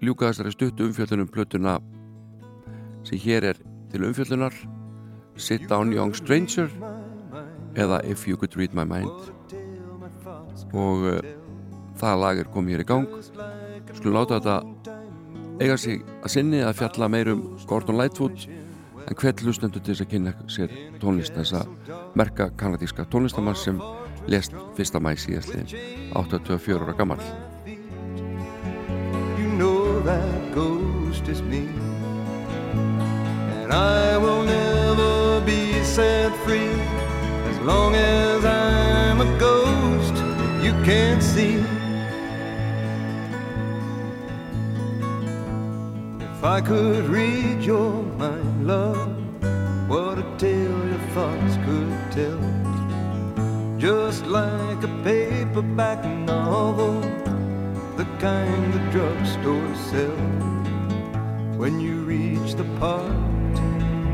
ljúka 0.02 0.30
þessari 0.30 0.54
stuttu 0.56 0.88
umfjöldunum 0.88 1.30
plötuna 1.32 1.80
sem 3.08 3.20
hér 3.20 3.52
er 3.52 3.60
til 3.92 4.06
umfjöldunar 4.08 4.56
Sit 5.36 5.68
Down 5.70 5.92
Young 5.94 6.16
Stranger 6.16 6.72
eða 7.76 8.02
If 8.08 8.28
You 8.28 8.38
Could 8.38 8.56
Read 8.56 8.76
My 8.78 8.86
Mind 8.88 9.32
og 10.72 11.04
uh, 11.04 11.20
það 12.00 12.24
lag 12.24 12.40
er 12.40 12.52
komið 12.54 12.78
hér 12.78 12.86
í 12.86 12.88
gang 12.88 13.08
skulum 13.98 14.16
láta 14.16 14.40
þetta 14.40 14.58
eiga 15.62 15.78
sig 15.78 16.06
að 16.24 16.34
sinni 16.36 16.62
að 16.64 16.78
fjalla 16.80 17.12
meirum 17.12 17.44
Gordon 17.68 18.00
Lightfoot 18.00 18.48
en 19.02 19.18
hvert 19.18 19.44
lustendur 19.44 19.84
til 19.84 19.94
þess 19.94 20.06
að 20.06 20.14
kynna 20.14 20.34
sér 20.48 20.78
tónlist 21.02 21.36
þessa 21.36 21.66
merka 22.16 22.52
kanadíska 22.56 23.06
tónlistamann 23.12 23.60
sem 23.60 23.82
lest 24.28 24.54
fyrsta 24.78 25.00
mæs 25.00 25.28
í 25.30 25.38
æsliðin 25.40 25.70
84 26.14 26.82
ára 26.84 26.98
gammal 26.98 27.22
You 29.40 29.50
know 29.58 30.02
that 30.02 30.54
ghost 30.54 31.28
is 31.28 31.42
me. 31.42 31.68
And 33.62 33.72
I 33.72 34.18
will 34.18 34.44
never 34.44 35.42
be 35.46 35.84
set 35.84 36.34
free 36.46 36.74
as 37.50 37.60
long 37.60 37.96
as 37.96 38.46
I'm 38.46 39.22
a 39.22 39.40
ghost 39.40 40.16
you 40.64 40.74
can't 40.84 41.24
see. 41.24 41.64
If 46.20 46.44
I 46.44 46.60
could 46.62 47.06
read 47.06 47.64
your 47.64 48.02
mind, 48.18 48.68
love, 48.68 49.14
what 49.88 50.18
a 50.18 50.26
tale 50.38 50.88
your 50.88 51.00
thoughts 51.14 51.56
could 51.56 51.60
tell. 51.60 51.61
Just 53.82 54.28
like 54.28 54.84
a 54.84 55.02
paperback 55.04 56.06
novel 56.06 57.02
the 57.98 58.06
kind 58.20 58.72
the 58.72 58.80
drugstore 58.92 59.76
sells. 59.90 61.58
When 61.58 61.80
you 61.80 62.04
reach 62.04 62.54
the 62.54 62.66
part 62.80 63.12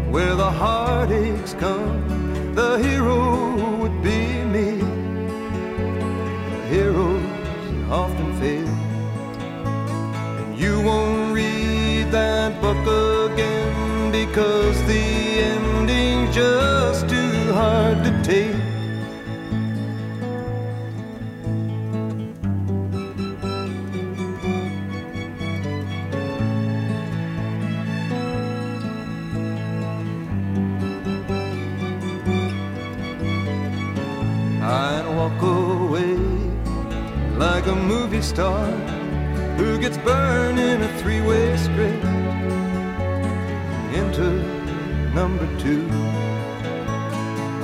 where 0.09 0.35
the 0.35 0.49
heartaches 0.49 1.53
come, 1.55 2.55
the 2.55 2.77
hero 2.77 3.75
would 3.75 4.01
be 4.01 4.41
me. 4.45 4.79
The 6.51 6.67
heroes 6.69 7.91
often 7.91 8.39
fail, 8.39 8.69
and 10.39 10.57
you 10.57 10.79
won't 10.79 11.33
read 11.33 12.09
that 12.11 12.61
book 12.61 13.33
again 13.33 14.13
because 14.13 14.81
the 14.83 15.03
ending's 15.51 16.33
just 16.33 17.09
too 17.09 17.51
hard 17.51 18.01
to 18.05 18.23
take. 18.23 18.66
Star 38.27 38.65
who 39.57 39.79
gets 39.79 39.97
burned 39.99 40.59
in 40.59 40.81
a 40.81 40.91
three-way 40.99 41.55
script 41.55 42.03
into 43.99 44.27
number 45.15 45.47
two. 45.57 45.87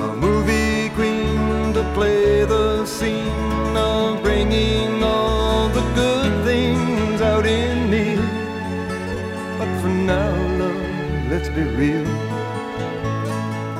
A 0.05 0.15
movie 0.15 0.89
queen 0.95 1.73
to 1.73 1.83
play 1.93 2.45
the 2.45 2.85
scene 2.85 3.75
of 3.75 4.23
bringing 4.23 5.03
all 5.03 5.67
the 5.67 5.85
good 6.01 6.31
things 6.45 7.19
out 7.19 7.45
in 7.45 7.89
me. 7.89 8.15
But 9.59 9.69
for 9.81 9.89
now, 9.89 10.33
love, 10.59 11.29
let's 11.29 11.49
be 11.49 11.63
real. 11.81 12.07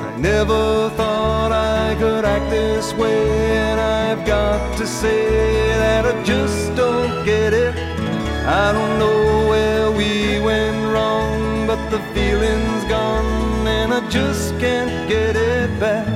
I 0.06 0.10
never 0.18 0.90
thought 0.98 1.50
I 1.50 1.96
could 1.98 2.26
act 2.26 2.50
this 2.50 2.92
way, 2.92 3.43
to 4.78 4.86
say 4.86 5.68
that 5.78 6.06
I 6.06 6.22
just 6.24 6.74
don't 6.74 7.24
get 7.24 7.52
it. 7.52 7.74
I 8.46 8.72
don't 8.72 8.98
know 8.98 9.48
where 9.48 9.90
we 9.90 10.40
went 10.40 10.78
wrong, 10.92 11.66
but 11.66 11.80
the 11.90 12.00
feeling's 12.14 12.84
gone 12.84 13.66
and 13.66 13.92
I 13.92 14.08
just 14.10 14.58
can't 14.58 15.08
get 15.08 15.36
it 15.36 15.70
back. 15.80 16.08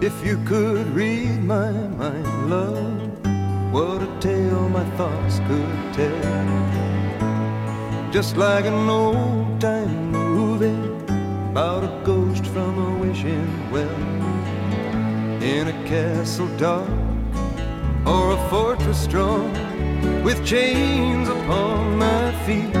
If 0.00 0.24
you 0.24 0.36
could 0.44 0.86
read 0.94 1.42
my 1.44 1.72
mind, 1.72 2.50
love, 2.50 3.72
what 3.72 4.02
a 4.02 4.08
tale 4.20 4.68
my 4.68 4.84
thoughts 4.96 5.40
could 5.48 5.94
tell. 5.94 6.68
Just 8.10 8.36
like 8.36 8.64
an 8.64 8.88
old 8.88 9.47
about 11.58 11.82
a 11.82 12.02
ghost 12.04 12.46
from 12.46 12.78
a 12.78 12.98
wishing 13.00 13.50
well 13.72 14.00
in 15.42 15.66
a 15.66 15.72
castle 15.88 16.46
dark 16.56 16.88
or 18.06 18.30
a 18.30 18.48
fortress 18.48 19.02
strong 19.02 19.52
with 20.22 20.38
chains 20.46 21.28
upon 21.28 21.98
my 21.98 22.30
feet. 22.46 22.72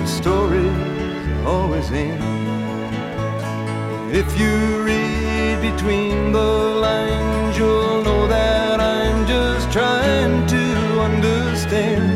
The 0.00 0.06
stories 0.06 1.46
always 1.46 1.88
end. 1.92 2.20
If 4.12 4.28
you 4.36 4.82
read 4.82 5.60
between 5.70 6.32
the 6.32 6.52
lines, 6.86 7.56
you'll 7.56 8.02
know 8.02 8.26
that 8.26 8.80
I'm 8.80 9.24
just 9.28 9.70
trying 9.70 10.48
to 10.48 10.64
understand 11.08 12.06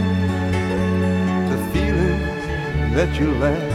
the 1.53 1.59
feelings 1.73 2.95
that 2.97 3.17
you 3.21 3.33
lack. 3.35 3.68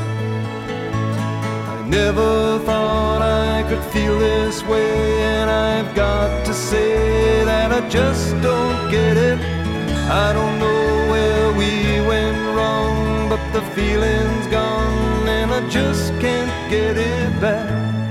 Never 1.93 2.57
thought 2.65 3.21
I 3.21 3.61
could 3.69 3.83
feel 3.93 4.17
this 4.17 4.63
way, 4.63 5.21
and 5.21 5.47
I've 5.47 5.93
got 5.93 6.43
to 6.43 6.51
say 6.51 7.45
that 7.45 7.71
I 7.71 7.87
just 7.87 8.31
don't 8.41 8.89
get 8.89 9.15
it. 9.15 9.37
I 10.09 10.33
don't 10.33 10.57
know 10.57 11.11
where 11.11 11.51
we 11.51 12.01
went 12.07 12.39
wrong, 12.55 13.29
but 13.29 13.43
the 13.53 13.61
feeling's 13.75 14.47
gone, 14.47 15.29
and 15.29 15.51
I 15.51 15.69
just 15.69 16.09
can't 16.19 16.71
get 16.71 16.97
it 16.97 17.39
back. 17.39 18.02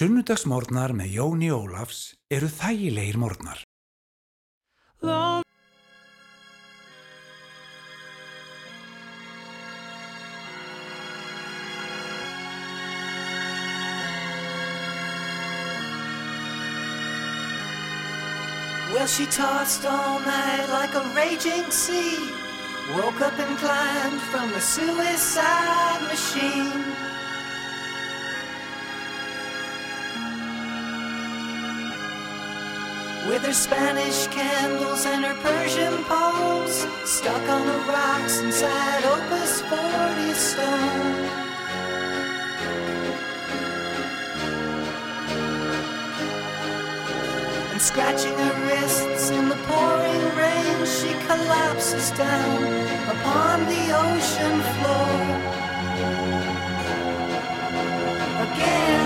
Sunnudagsmórnar 0.00 0.94
með 0.96 1.10
Jóni 1.12 1.48
Ólafs 1.52 2.14
eru 2.32 2.46
þægilegir 2.48 3.18
mórnar. 3.20 3.58
Well, 18.94 19.06
she 19.06 19.26
tossed 19.26 19.84
all 19.84 20.20
night 20.20 20.64
like 20.72 20.94
a 20.96 21.04
raging 21.12 21.70
sea. 21.70 22.16
Woke 22.96 23.20
up 23.20 23.38
and 23.38 23.58
climbed 23.58 24.22
from 24.32 24.48
the 24.48 24.60
suicide 24.60 26.00
machine. 26.08 27.09
With 33.28 33.44
her 33.44 33.52
Spanish 33.52 34.26
candles 34.28 35.04
and 35.04 35.24
her 35.24 35.34
Persian 35.42 36.04
poems, 36.04 36.86
stuck 37.04 37.48
on 37.48 37.66
the 37.66 37.78
rocks 37.86 38.40
inside 38.40 39.04
Opus 39.04 39.60
40 39.62 40.32
stone. 40.32 41.28
And 47.70 47.80
scratching 47.80 48.34
her 48.34 48.66
wrists 48.66 49.30
in 49.30 49.48
the 49.48 49.56
pouring 49.68 50.36
rain, 50.36 50.86
she 50.86 51.12
collapses 51.26 52.10
down 52.12 52.62
upon 53.08 53.66
the 53.66 53.82
ocean 53.96 54.60
floor. 54.80 55.60
Again. 58.42 58.99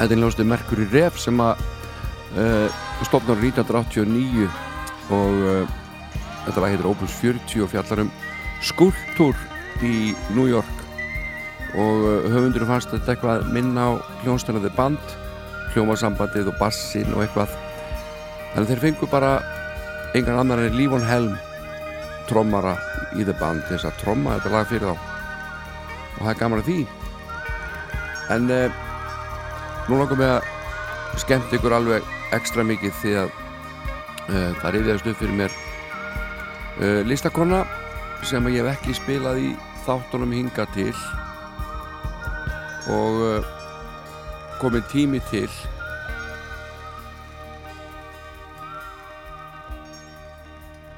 Þetta 0.00 0.16
er 0.16 0.22
hljóðstu 0.22 0.48
Merkur 0.48 0.80
í 0.80 0.88
Ref 0.94 1.20
sem 1.20 1.40
að 1.44 1.60
uh, 2.40 2.80
stopnar 3.04 3.40
1989 3.42 4.48
og 5.12 5.40
uh, 5.44 5.78
þetta 6.46 6.62
lag 6.62 6.72
heitir 6.72 6.88
Opus 6.88 7.16
40 7.20 7.66
og 7.66 7.72
fjallar 7.72 8.04
um 8.06 8.12
skulptúr 8.64 9.36
í 9.84 10.12
New 10.32 10.48
York. 10.48 10.76
Og 11.76 12.06
uh, 12.06 12.30
höfundurum 12.32 12.70
fannst 12.70 12.94
þetta 12.94 13.14
eitthvað 13.14 13.50
minna 13.52 13.90
á 13.92 14.00
hljónstænaði 14.24 14.72
band 14.78 15.16
hljómasambandið 15.74 16.50
og 16.50 16.58
bassin 16.58 17.12
og 17.14 17.24
eitthvað. 17.26 17.52
Þannig 18.54 18.64
að 18.64 18.70
þeir 18.72 18.84
fengu 18.88 19.08
bara 19.12 19.36
engan 20.16 20.40
annar 20.40 20.64
en 20.64 20.76
Lífon 20.80 21.06
Helm 21.06 21.36
trommara 22.30 22.76
í 23.18 23.26
the 23.26 23.34
band 23.36 23.62
þess 23.68 23.86
að 23.86 24.00
tromma 24.00 24.38
þetta 24.38 24.54
lag 24.56 24.70
fyrir 24.70 24.88
þá. 24.88 25.08
Og 26.16 26.22
það 26.24 26.32
er 26.32 26.40
gaman 26.40 26.62
að 26.64 26.70
því. 26.70 26.80
En 28.30 28.54
uh, 28.54 28.86
nú 29.90 29.98
langar 29.98 30.18
mig 30.18 30.30
að 30.30 31.18
skemmt 31.18 31.54
ykkur 31.56 31.74
alveg 31.74 32.04
ekstra 32.36 32.62
mikið 32.62 32.92
því 33.00 33.14
að 33.24 33.30
uh, 33.34 34.50
það 34.60 34.74
reyðiðast 34.76 35.08
upp 35.10 35.18
fyrir 35.18 35.38
mér 35.40 35.56
uh, 36.78 37.00
listakonna 37.08 37.64
sem 38.22 38.46
ég 38.52 38.62
hef 38.62 38.76
ekki 38.76 38.94
spilað 38.94 39.40
í 39.42 39.48
þáttunum 39.86 40.34
hinga 40.36 40.66
til 40.76 40.92
og 42.90 43.18
uh, 43.24 43.48
komin 44.60 44.84
tími 44.92 45.18
til. 45.30 45.48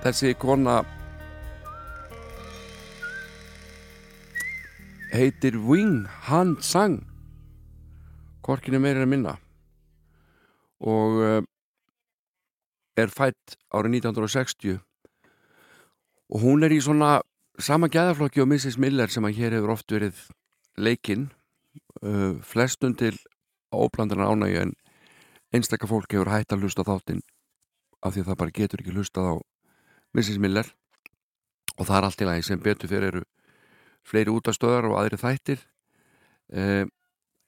Þessi 0.03 0.35
kona 0.35 0.81
heitir 5.15 5.57
Wing 5.63 6.05
Han 6.27 6.57
Sang 6.61 6.99
korkinu 8.43 8.81
meira 8.83 9.03
en 9.03 9.11
minna 9.11 9.37
og 10.83 11.19
uh, 11.23 11.43
er 12.99 13.13
fætt 13.13 13.57
árið 13.73 14.03
1960 14.03 14.81
og 16.33 16.43
hún 16.43 16.65
er 16.65 16.75
í 16.75 16.81
svona 16.83 17.21
sama 17.61 17.89
gæðaflokki 17.93 18.43
og 18.43 18.49
Mrs. 18.51 18.79
Miller 18.81 19.13
sem 19.13 19.25
að 19.25 19.39
hér 19.39 19.57
hefur 19.59 19.75
oft 19.77 19.93
verið 19.93 20.19
leikinn 20.77 21.29
uh, 22.03 22.41
flestun 22.43 22.97
til 22.99 23.15
óblandana 23.73 24.29
ánægju 24.29 24.67
en 24.67 24.75
einstakka 25.53 25.89
fólk 25.89 26.13
hefur 26.13 26.33
hægt 26.33 26.53
að 26.53 26.65
hlusta 26.65 26.85
þáttinn 26.89 27.23
af 28.03 28.15
því 28.15 28.25
að 28.25 28.31
það 28.31 28.41
bara 28.41 28.57
getur 28.57 28.83
ekki 28.83 28.97
hlustað 28.97 29.29
á 29.31 29.35
Mrs. 30.17 30.41
Miller 30.43 30.67
og 31.79 31.87
það 31.87 31.97
er 31.99 32.09
allt 32.09 32.25
í 32.25 32.29
lagi 32.29 32.49
sem 32.49 32.61
betur 32.61 32.91
fyrir 32.91 33.13
eru 33.13 33.23
fleiri 34.03 34.35
útastöðar 34.35 34.89
og 34.91 34.99
aðri 34.99 35.21
þættir 35.21 35.63
uh, 36.57 36.85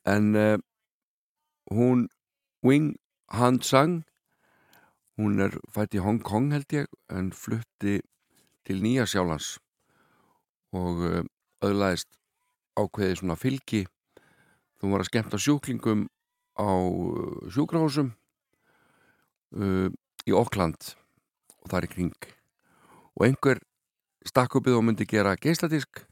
en 0.06 0.30
uh, 0.38 0.56
hún 1.74 2.08
Wing 2.64 2.94
Han 3.34 3.60
Sang 3.62 4.02
hún 5.18 5.38
er 5.42 5.54
fætt 5.70 5.94
í 5.94 6.02
Hong 6.02 6.22
Kong 6.22 6.50
held 6.54 6.72
ég 6.74 6.90
en 7.12 7.30
flutti 7.34 8.00
til 8.66 8.82
Nýja 8.82 9.06
Sjálands 9.06 9.56
og 10.74 11.02
uh, 11.04 11.22
öðlaðist 11.64 12.10
ákveði 12.74 13.20
svona 13.20 13.36
fylgi. 13.38 13.84
Þú 14.80 14.90
var 14.90 15.04
að 15.04 15.10
skemmta 15.10 15.38
sjúklingum 15.38 16.08
á 16.58 16.70
sjúkrahúsum 17.54 18.10
í 19.54 20.34
Oakland 20.34 20.94
og 21.62 21.70
það 21.70 21.78
er 21.78 21.90
kring. 21.92 22.26
Og 23.14 23.26
einhver 23.28 23.60
stakk 24.26 24.58
uppið 24.58 24.78
og 24.78 24.84
myndi 24.86 25.06
gera 25.06 25.36
geisladisk 25.38 26.02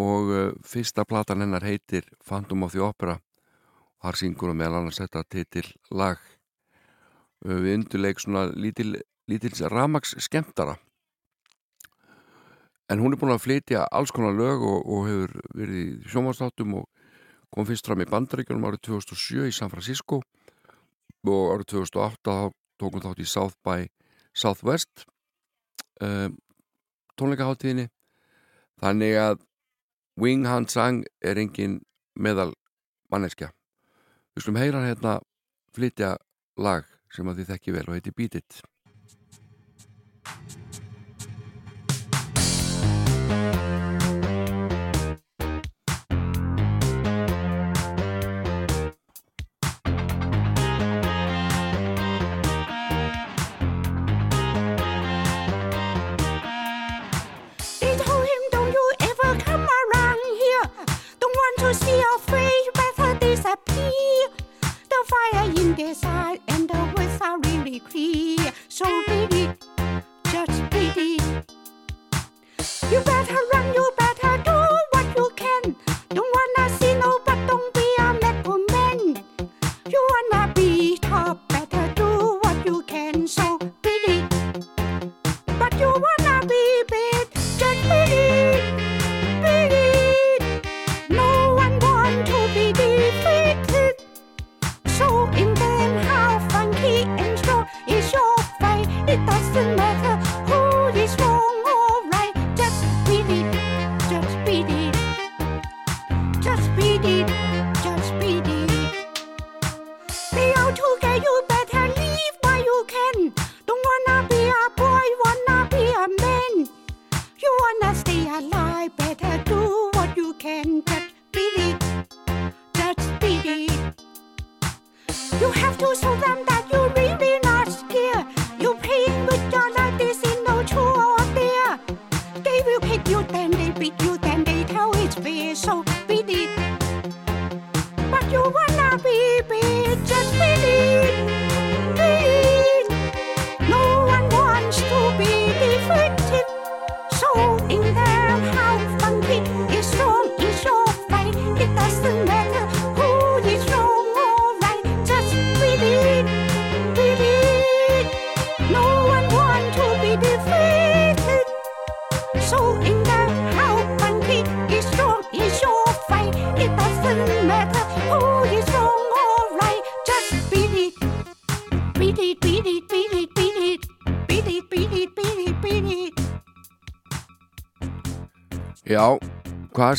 og 0.00 0.32
uh, 0.32 0.54
fyrsta 0.64 1.04
platan 1.04 1.44
hennar 1.44 1.66
heitir 1.66 2.06
Phantom 2.24 2.64
of 2.64 2.72
the 2.72 2.80
Opera 2.80 3.18
og 4.02 4.08
þar 4.08 4.18
syngur 4.18 4.50
hún 4.50 4.58
meðal 4.58 4.80
annars 4.80 4.98
þetta 4.98 5.22
titil 5.30 5.68
lag. 5.94 6.18
Við 7.46 7.68
undurleik 7.76 8.18
svona 8.22 8.48
lítil, 8.50 8.96
lítils 9.30 9.62
ramags 9.70 10.16
skemmtara 10.18 10.76
en 12.92 13.00
hún 13.00 13.14
er 13.14 13.20
búin 13.20 13.32
að 13.32 13.44
flytja 13.46 13.86
alls 13.94 14.12
konar 14.12 14.34
lög 14.36 14.64
og, 14.66 14.82
og 14.84 15.06
hefur 15.08 15.32
verið 15.56 15.78
í 15.80 16.10
sjómanstáttum 16.12 16.74
og 16.80 16.88
kom 17.54 17.66
fyrst 17.68 17.88
fram 17.88 18.02
í 18.04 18.08
bandaríkjunum 18.10 18.66
árið 18.68 18.82
2007 18.90 19.48
í 19.48 19.54
San 19.56 19.72
Francisco 19.72 20.20
og 21.22 21.54
árið 21.54 21.70
2008 21.76 22.36
tók 22.82 22.96
hún 22.96 23.04
þátt 23.04 23.22
í 23.22 23.28
South 23.28 23.56
by 23.64 23.86
Southwest 24.34 25.06
um, 26.02 26.36
tónleikaháttíðinni 27.16 27.88
þannig 28.82 29.16
að 29.22 29.40
Wing 30.20 30.44
Han 30.48 30.68
Sang 30.68 31.06
er 31.24 31.40
engin 31.40 31.80
meðal 32.18 32.50
manneskja 33.12 33.52
við 34.36 34.46
slum 34.46 34.60
heyra 34.60 34.84
hérna 34.86 35.18
flytja 35.76 36.16
lag 36.56 36.88
sem 37.12 37.28
að 37.28 37.42
þið 37.42 37.50
þekki 37.52 37.76
vel 37.76 37.88
og 37.88 37.96
heiti 37.96 38.14
Beat 38.16 38.38
It. 38.40 38.62
They 57.80 57.96
told 57.98 58.32
The 64.92 65.00
fire 65.12 65.50
in 65.50 65.74
their 65.74 65.94
eyes 66.04 66.38
and 66.48 66.68
the 66.68 66.78
words 66.96 67.20
are 67.20 67.38
really 67.38 67.80
clear. 67.80 68.52
So 68.68 68.86
beat 69.06 69.34
it, 69.34 69.64
just 70.24 70.70
beat 70.70 70.96
it. 70.96 71.22
You 72.90 73.00
better 73.00 73.38
run, 73.52 73.74
you 73.74 73.90
better 73.96 74.01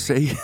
Segir 0.07 0.35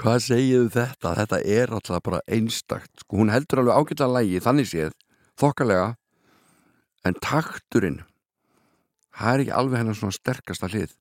Hvað 0.00 0.22
segið 0.24 0.68
þetta? 0.72 1.12
Þetta 1.18 1.40
er 1.44 1.72
alltaf 1.76 2.02
bara 2.06 2.20
einstakt. 2.30 2.92
Sko, 3.02 3.18
hún 3.20 3.32
heldur 3.32 3.60
alveg 3.60 3.76
ágætlega 3.76 4.14
lægi, 4.16 4.38
þannig 4.44 4.68
séð, 4.70 4.94
þokkalega, 5.40 5.90
en 7.04 7.18
takturinn, 7.20 7.98
það 9.16 9.34
er 9.34 9.44
ekki 9.44 9.54
alveg 9.58 9.82
hennar 9.82 9.98
svona 9.98 10.16
sterkasta 10.16 10.70
hlið. 10.72 10.94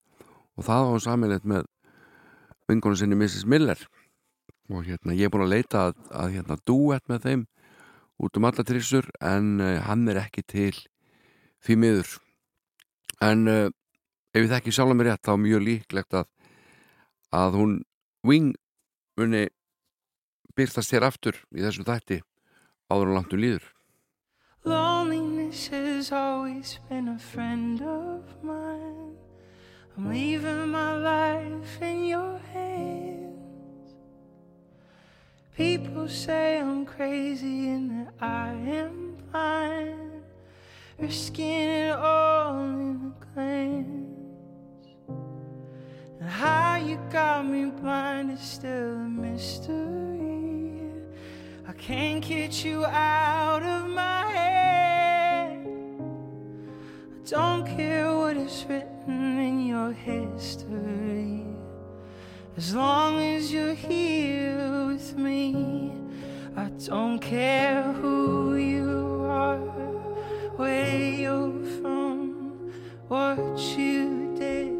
Og 0.59 0.67
það 0.67 0.83
var 0.83 0.91
hún 0.91 1.05
samilegt 1.05 1.47
með 1.47 1.69
vingonu 2.67 2.99
sinni 2.99 3.15
Mrs. 3.15 3.47
Miller. 3.47 3.87
Og 4.69 4.83
hérna, 4.89 5.15
ég 5.15 5.29
er 5.29 5.33
búin 5.33 5.47
að 5.47 5.55
leita 5.55 5.87
að, 5.87 6.03
að 6.11 6.35
hérna, 6.35 6.59
duett 6.67 7.07
með 7.09 7.25
þeim 7.29 7.47
út 8.19 8.35
um 8.35 8.49
alla 8.49 8.67
trissur, 8.67 9.07
en 9.23 9.53
uh, 9.63 9.77
hann 9.87 10.03
er 10.11 10.25
ekki 10.25 10.43
til 10.43 10.75
því 11.63 11.79
miður. 11.79 12.17
En 13.23 13.47
uh, 13.47 13.69
ef 14.33 14.43
ég 14.43 14.49
þekki 14.51 14.73
sjálf 14.73 14.93
mér 14.93 15.11
rétt, 15.11 15.25
þá 15.25 15.33
er 15.33 15.43
mjög 15.45 15.65
líklegt 15.65 16.17
að, 16.21 16.27
að 17.33 17.57
hún 17.59 17.77
Wing 18.27 18.55
muni 19.17 19.47
byrtast 20.55 20.91
hér 20.93 21.07
aftur 21.07 21.37
í 21.55 21.63
þessu 21.63 21.85
þætti 21.87 22.19
áður 22.91 23.11
og 23.11 23.15
langt 23.15 23.35
um 23.35 23.41
líður. 23.41 23.67
Loneliness 24.65 25.67
has 25.71 26.11
always 26.11 26.79
been 26.89 27.07
a 27.07 27.17
friend 27.17 27.81
of 27.81 28.23
mine. 28.43 29.15
I'm 29.95 30.09
leaving 30.09 30.67
my 30.69 30.97
life 30.97 31.81
in 31.81 32.05
your 32.05 32.39
hands. 32.53 33.95
People 35.55 36.07
say 36.07 36.59
I'm 36.59 36.85
crazy 36.85 37.69
and 37.69 37.89
that 37.91 38.13
I 38.21 38.51
am 38.51 39.17
blind. 39.31 40.23
Risking 40.97 41.69
it 41.69 41.95
all 41.95 42.59
in 42.59 43.13
a 43.13 43.33
glance 43.33 44.18
how 46.29 46.75
you 46.75 46.99
got 47.11 47.45
me 47.45 47.65
blind 47.65 48.31
is 48.31 48.39
still 48.39 48.93
a 48.93 49.09
mystery. 49.09 50.81
I 51.67 51.73
can't 51.73 52.23
get 52.23 52.63
you 52.63 52.85
out 52.85 53.63
of 53.63 53.89
my 53.89 54.25
head. 54.27 55.67
I 57.11 57.29
don't 57.29 57.65
care 57.65 58.15
what 58.15 58.37
is 58.37 58.65
written 58.69 59.39
in 59.39 59.65
your 59.65 59.91
history. 59.91 61.45
As 62.57 62.75
long 62.75 63.19
as 63.19 63.51
you're 63.51 63.73
here 63.73 64.85
with 64.87 65.17
me, 65.17 65.93
I 66.55 66.69
don't 66.87 67.19
care 67.19 67.83
who 67.93 68.55
you 68.55 69.23
are, 69.25 69.57
where 70.57 70.97
you're 70.97 71.63
from, 71.81 72.71
what 73.07 73.57
you 73.77 74.35
did. 74.37 74.78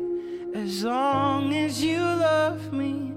As 0.62 0.84
long 0.84 1.54
as 1.54 1.82
you 1.82 2.02
love 2.02 2.74
me, 2.74 3.14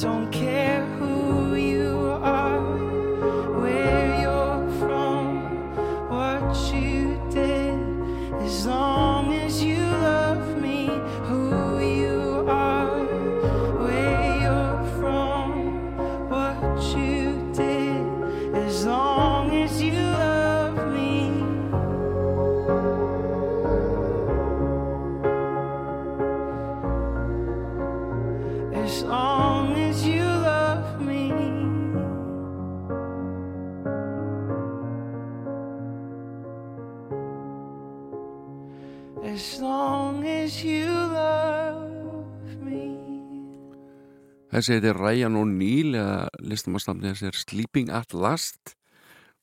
don't 0.00 0.27
Þessi 44.58 44.74
heitir 44.74 44.96
Ryan 44.98 45.36
O'Neill 45.38 45.94
eða 45.94 46.14
listamannstafni 46.42 47.12
þessi 47.12 47.28
er 47.28 47.36
Sleeping 47.38 47.92
at 47.94 48.10
Last 48.10 48.72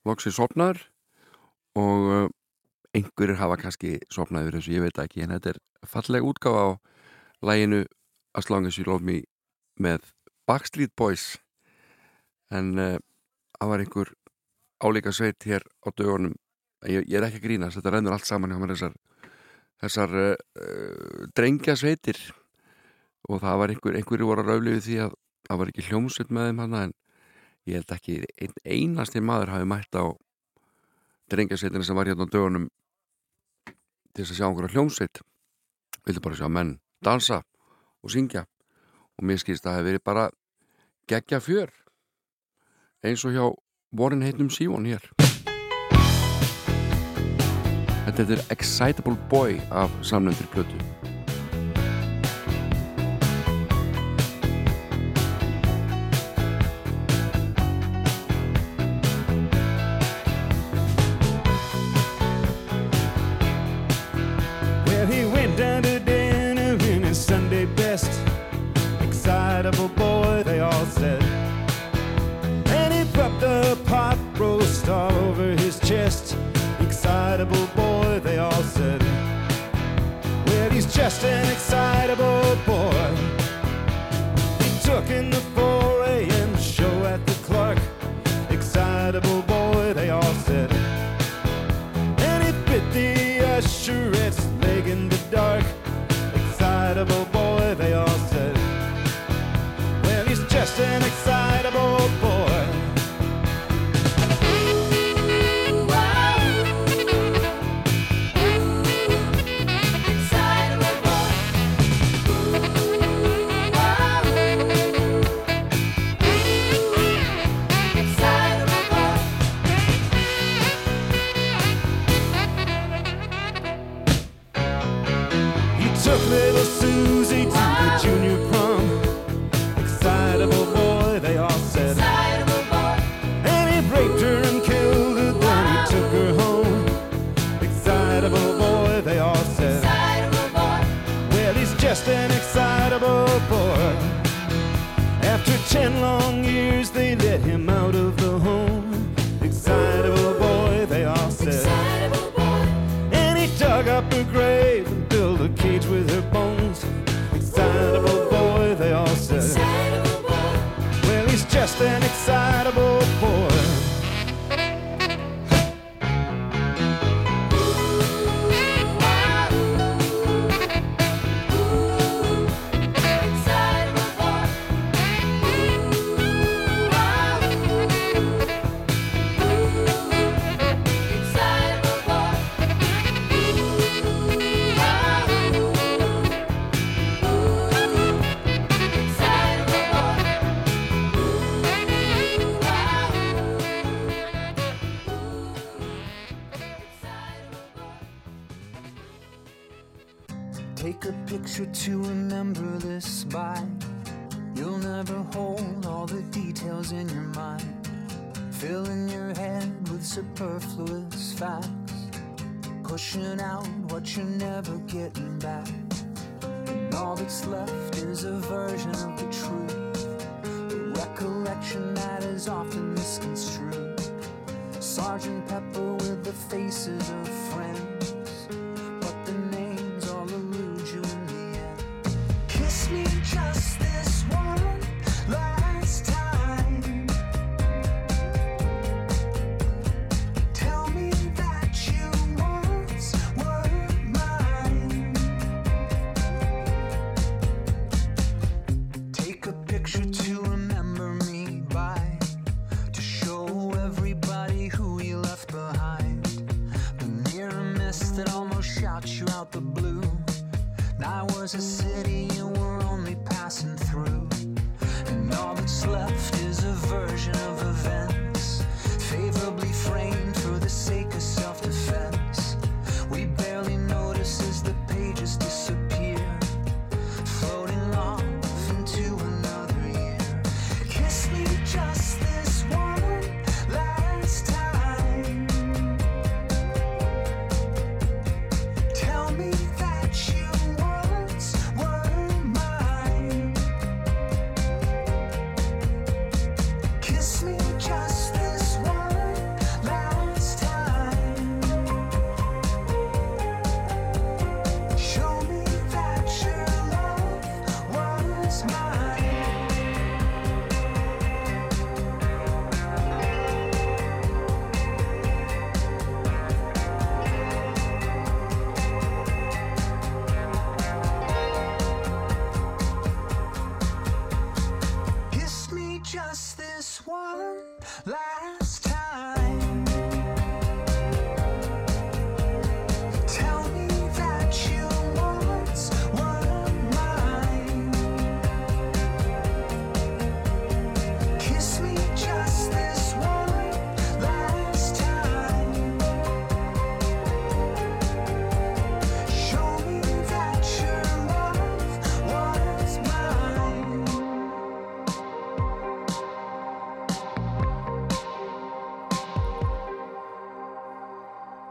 loksið 0.03 0.33
sopnar 0.35 0.81
og 1.79 2.09
uh, 2.11 2.25
einhverjir 2.91 3.39
hafa 3.39 3.55
kannski 3.61 3.93
sopnað 4.11 4.49
yfir 4.49 4.57
þessu, 4.57 4.73
ég 4.75 4.83
veit 4.83 4.99
ekki 4.99 5.23
en 5.23 5.31
þetta 5.37 5.53
er 5.53 5.61
falleg 5.87 6.27
útgáfa 6.27 6.67
á 6.67 6.69
læginu 7.47 7.85
As 8.35 8.51
Long 8.51 8.67
As 8.67 8.75
You 8.75 8.89
Love 8.89 9.07
Me 9.07 9.21
með 9.79 10.11
Backstreet 10.51 10.91
Boys. 10.99 11.37
En 12.51 12.75
uh, 12.75 12.99
það 13.55 13.71
var 13.71 13.85
einhver 13.85 14.15
álíka 14.83 15.15
sveit 15.15 15.47
hér 15.47 15.63
á 15.63 15.95
dögunum. 15.95 16.35
Ég, 16.91 17.07
ég 17.07 17.21
er 17.21 17.29
ekki 17.29 17.39
að 17.39 17.47
grína, 17.47 17.71
þetta 17.71 17.95
rennur 17.95 18.19
allt 18.19 18.27
saman 18.27 18.51
hjá 18.51 18.59
mér 18.59 18.75
þessar, 18.75 18.99
þessar 19.79 20.23
uh, 20.25 20.33
uh, 20.59 21.29
drengja 21.39 21.79
sveitir 21.79 22.19
og 23.29 23.41
það 23.41 23.59
var 23.61 23.73
einhver, 23.73 23.97
einhverju 23.99 24.29
voru 24.29 24.43
að 24.43 24.51
raufli 24.51 24.75
við 24.75 24.85
því 24.85 24.97
að 25.05 25.15
það 25.47 25.59
var 25.61 25.71
ekki 25.71 25.85
hljómsveit 25.89 26.31
með 26.33 26.49
þeim 26.49 26.61
hana 26.63 26.81
en 26.87 26.95
ég 27.65 27.79
held 27.79 27.93
ekki 27.95 28.17
ein, 28.41 28.55
einasti 28.63 29.21
maður 29.21 29.53
hafi 29.55 29.69
mætt 29.69 29.97
á 29.97 30.05
drengjasveitinu 31.33 31.85
sem 31.85 31.97
var 31.97 32.09
hérna 32.09 32.27
á 32.29 32.33
dögunum 32.33 32.67
til 34.15 34.23
þess 34.23 34.35
að 34.35 34.39
sjá 34.39 34.47
einhverja 34.47 34.73
hljómsveit. 34.75 35.21
Vildu 36.05 36.21
bara 36.21 36.39
sjá 36.39 36.49
menn 36.49 36.77
dansa 37.03 37.41
og 38.05 38.13
syngja. 38.13 38.45
Og 39.17 39.25
mér 39.25 39.41
skilst 39.41 39.65
að 39.65 39.71
það 39.71 39.79
hefði 39.79 39.91
verið 39.91 40.05
bara 40.05 40.25
geggja 41.09 41.41
fjör 41.41 41.73
eins 43.05 43.25
og 43.25 43.35
hjá 43.35 43.45
vorin 43.95 44.25
heitnum 44.25 44.51
Sívon 44.53 44.87
hér. 44.89 45.09
Þetta 48.05 48.29
er 48.37 48.45
Excitable 48.53 49.17
Boy 49.29 49.57
af 49.73 49.93
samnefndir 50.05 50.49
plötu 50.53 51.04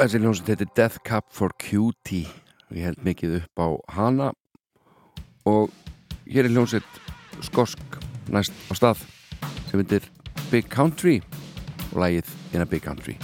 þessi 0.05 0.21
hljómsveit 0.21 0.51
heitir 0.53 0.73
Death 0.77 0.99
Cup 1.07 1.31
for 1.33 1.55
Cutie. 1.57 2.29
Og 2.69 2.77
ég 2.77 2.91
held 2.91 3.05
mikið 3.07 3.39
upp 3.39 3.63
á 3.63 3.69
hana. 3.97 4.33
Og 5.49 5.73
hér 6.29 6.45
er 6.45 6.53
hljómsveit 6.53 6.99
skosk 7.47 8.01
næst 8.29 8.53
á 8.69 8.73
stað 8.77 9.05
sem 9.71 9.81
heitir 9.81 10.11
Big 10.51 10.69
Country 10.69 11.23
og 11.93 12.03
lægið 12.05 12.35
In 12.53 12.65
a 12.65 12.69
Big 12.69 12.85
Country. 12.85 13.17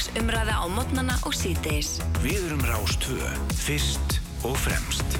Þjóðlagsumræða 0.00 0.54
á 0.56 0.66
mótnana 0.72 1.16
og 1.28 1.34
síðdeis. 1.36 1.98
Við 2.24 2.46
erum 2.48 2.64
Rástvö, 2.64 3.20
fyrst 3.52 4.16
og 4.48 4.56
fremst. 4.56 5.19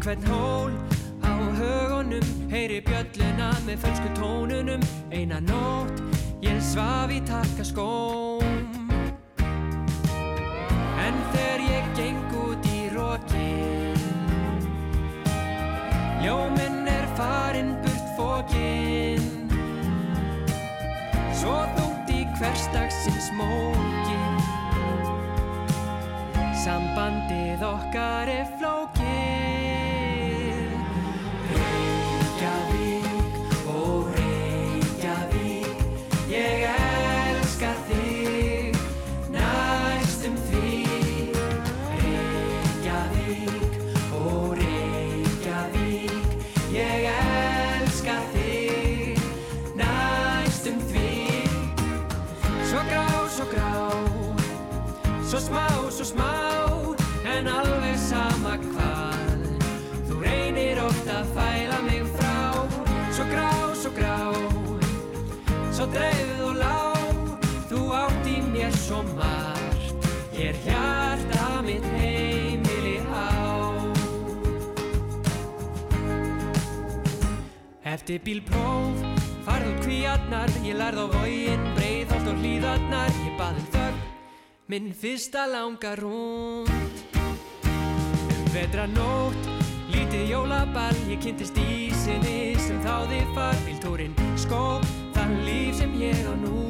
hvern 0.00 0.26
hól 0.26 0.72
á 1.20 1.32
högunum 1.58 2.24
heyri 2.48 2.80
bjöllina 2.80 3.50
með 3.66 3.82
felsku 3.82 4.08
tón 4.16 4.49
margt 69.16 70.08
Hér 70.34 70.56
hjarta 70.64 71.60
mitt 71.66 71.86
heimili 71.96 72.98
á 73.10 73.28
Eftir 77.90 78.20
bílpróf 78.24 79.04
farðum 79.46 79.78
kvíarnar 79.84 80.52
Ég 80.64 80.78
lærð 80.78 81.04
á 81.04 81.06
vógin, 81.14 81.66
breyðholt 81.76 82.32
og 82.32 82.42
hlýðarnar 82.42 83.12
Ég 83.26 83.36
baðum 83.40 83.68
þögg, 83.74 84.00
minn 84.70 84.90
fyrsta 84.94 85.46
langa 85.50 85.94
rúnd 86.00 86.70
Um 87.20 88.50
vetranótt, 88.54 89.52
lítið 89.92 90.34
jólaball 90.36 91.04
Ég 91.10 91.22
kynntist 91.24 91.58
í 91.60 91.90
sinni 92.04 92.56
sem 92.62 92.80
þáði 92.86 93.24
far 93.34 93.58
Viltúrin 93.66 94.16
skóp, 94.40 94.86
þann 95.14 95.40
líf 95.44 95.78
sem 95.82 95.94
ég 96.00 96.24
á 96.24 96.34
nú. 96.38 96.69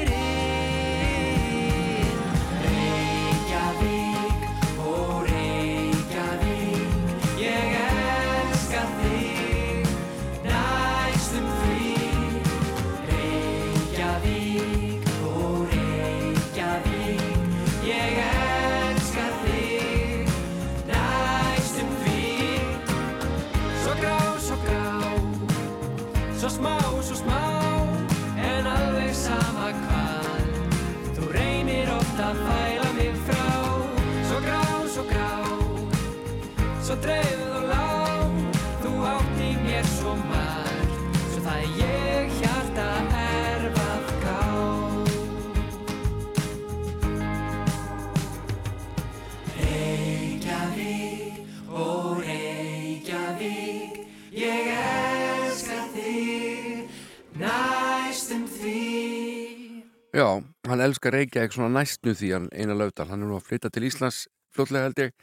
Svo 36.91 36.99
dreifð 36.99 37.51
og 37.55 37.69
lág 37.71 38.31
Þú 38.81 38.89
átt 39.07 39.37
í 39.39 39.51
mér 39.63 39.85
svo 39.87 40.11
margt 40.27 40.95
Svo 41.31 41.39
það 41.45 41.59
er 41.61 41.69
ég 41.79 42.33
hjarta 42.41 42.87
erfað 43.15 44.09
gá 44.19 44.41
Reykjavík, 49.61 51.39
ó 51.71 52.19
Reykjavík 52.19 53.93
Ég 54.35 54.67
elska 54.75 55.79
þig 55.95 56.91
næstum 57.39 58.43
því 58.57 58.83
Já, 60.11 60.27
hann 60.67 60.83
elskar 60.89 61.15
Reykjavík 61.15 61.55
svona 61.55 61.71
næstu 61.79 62.11
því 62.19 62.35
hann 62.35 62.51
eina 62.51 62.75
löfdal. 62.75 63.07
Hann 63.07 63.23
er 63.23 63.31
nú 63.31 63.39
að 63.39 63.47
flytta 63.47 63.71
til 63.71 63.87
Íslands 63.87 64.25
fljótlega 64.51 64.89
held 64.89 64.99
ég. 65.07 65.15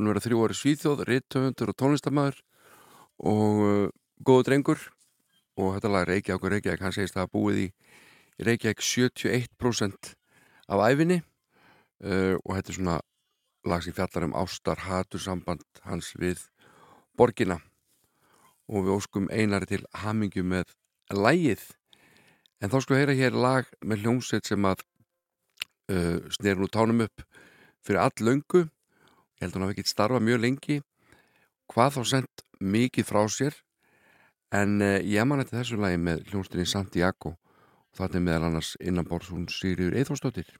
Hún 0.00 0.08
er 0.08 0.14
verið 0.14 0.30
þrjú 0.30 0.38
ári 0.46 0.54
svíþjóð, 0.56 1.00
rittöfundur 1.04 1.70
og 1.70 1.76
tónlistamæður 1.76 2.36
og 3.20 3.58
uh, 3.60 3.90
góðu 4.24 4.46
drengur. 4.46 4.86
Og 5.60 5.74
þetta 5.74 5.90
lag 5.92 6.06
Reykjavík 6.08 6.46
og 6.46 6.54
Reykjavík, 6.54 6.84
hann 6.86 6.94
segist 6.96 7.18
að 7.18 7.26
hafa 7.26 7.32
búið 7.34 7.58
í 7.60 7.66
Reykjavík 8.48 8.80
71% 8.80 10.14
af 10.72 10.84
æfinni 10.86 11.18
uh, 11.20 12.32
og 12.40 12.56
þetta 12.56 12.72
er 12.72 12.78
svona 12.78 12.96
lag 13.68 13.84
sem 13.84 13.98
fjallar 13.98 14.28
um 14.30 14.38
ástar 14.40 14.86
hatur 14.86 15.20
samband 15.20 15.68
hans 15.84 16.14
við 16.16 16.46
borgina. 17.12 17.60
Og 18.72 18.88
við 18.88 18.96
óskum 18.96 19.28
einari 19.28 19.68
til 19.68 19.84
hamingju 20.00 20.48
með 20.48 20.72
lægið 21.12 21.68
en 22.64 22.72
þá 22.72 22.80
sko 22.80 22.96
heyra 22.96 23.20
hér 23.20 23.36
lag 23.36 23.68
með 23.84 24.06
hljómsveit 24.06 24.48
sem 24.48 24.64
að 24.64 24.80
uh, 25.92 26.24
snerir 26.32 26.64
nú 26.64 26.72
tánum 26.72 27.04
upp 27.04 27.28
fyrir 27.84 28.06
all 28.08 28.24
löngu 28.24 28.70
ég 29.40 29.46
held 29.46 29.54
að 29.54 29.58
hún 29.58 29.66
hafi 29.66 29.76
ekkert 29.78 29.92
starfað 29.92 30.26
mjög 30.28 30.40
lengi. 30.44 30.78
Hvað 31.72 31.94
þá 31.96 32.00
sendt 32.12 32.46
mikið 32.60 33.08
frá 33.08 33.22
sér. 33.32 33.60
En 34.52 34.80
uh, 34.84 34.98
ég 35.00 35.24
man 35.24 35.40
eftir 35.40 35.62
þessu 35.62 35.80
lagi 35.80 36.00
með 36.00 36.26
hljómsveitinni 36.28 36.68
Santiago. 36.68 37.36
Og 37.90 37.98
það 37.98 38.18
er 38.20 38.26
meðal 38.26 38.50
annars 38.50 38.74
innanborðs 38.78 39.32
hún 39.32 39.48
Sigriður 39.50 39.96
Eithórsdóttir 39.98 40.50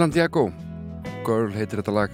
Santiago. 0.00 0.46
Girl 1.26 1.50
heitir 1.52 1.82
þetta 1.82 1.92
lag. 1.92 2.12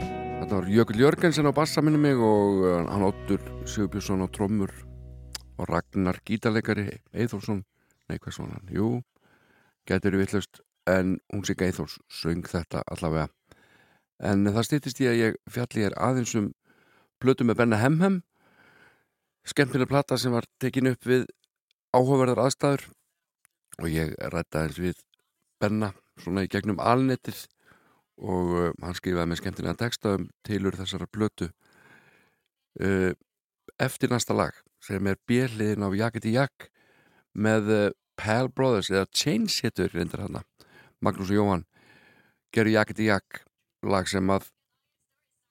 Þetta 0.00 0.56
var 0.56 0.64
Jökull 0.66 0.98
Jörgensen 1.04 1.46
á 1.46 1.54
bassa 1.54 1.78
minni 1.84 2.00
mig 2.02 2.18
og 2.18 2.64
uh, 2.66 2.80
hann 2.82 3.04
Óttur 3.06 3.42
Sigurbjörnsson 3.62 4.24
á 4.24 4.28
trommur 4.34 4.72
og 5.54 5.68
Ragnar 5.70 6.18
gítarleikari 6.26 6.88
Eithólfsson, 7.14 7.60
nei 8.10 8.18
hvað 8.18 8.34
svona 8.34 8.58
jú, 8.74 8.88
getur 9.86 10.16
við 10.16 10.24
vittlust 10.24 10.58
en 10.90 11.12
hún 11.30 11.44
sig 11.46 11.62
Eithóls 11.62 11.94
söng 12.10 12.42
þetta 12.42 12.82
allavega. 12.90 13.28
En 14.18 14.42
það 14.48 14.66
stýttist 14.66 15.02
ég 15.04 15.12
að 15.12 15.20
ég 15.20 15.38
fjalli 15.46 15.84
er 15.86 15.94
aðeins 16.08 16.32
um 16.40 16.48
plötu 17.22 17.46
með 17.46 17.60
Benna 17.60 17.78
Hemhem. 17.84 18.16
Skemmtilega 19.46 19.92
plata 19.92 20.18
sem 20.18 20.34
var 20.34 20.50
tekin 20.58 20.90
upp 20.90 21.06
við 21.06 21.28
áhugaverðar 21.94 22.48
aðstæður. 22.48 22.88
Og 23.78 23.94
ég 23.94 24.10
rætta 24.34 24.64
eins 24.66 24.82
við 24.82 24.98
Benna 25.62 25.92
svona 26.22 26.46
í 26.46 26.50
gegnum 26.50 26.80
alnettið 26.80 27.44
og 28.16 28.52
uh, 28.56 28.70
hann 28.82 28.96
skrifaði 28.96 29.30
með 29.30 29.40
skemmtilega 29.42 29.80
texta 29.82 30.16
um 30.16 30.28
tilur 30.46 30.76
þessara 30.78 31.08
blötu 31.12 31.50
uh, 32.80 33.12
eftir 33.82 34.12
næsta 34.12 34.36
lag 34.36 34.56
sem 34.84 35.06
er 35.10 35.20
bjelliðin 35.28 35.84
á 35.84 35.90
Jaketi 35.96 36.32
Jak 36.36 36.70
með 37.36 37.72
uh, 37.72 37.88
Pal 38.16 38.48
Brothers 38.48 38.90
eða 38.92 39.10
Chains 39.12 39.60
hittur 39.64 39.92
reyndir 39.92 40.24
hann 40.24 40.40
Magnús 41.04 41.28
og 41.28 41.40
Jóhann 41.40 41.66
gerur 42.54 42.72
Jaketi 42.72 43.10
Jak 43.10 43.42
lag 43.84 44.08
sem 44.08 44.32
að 44.32 44.48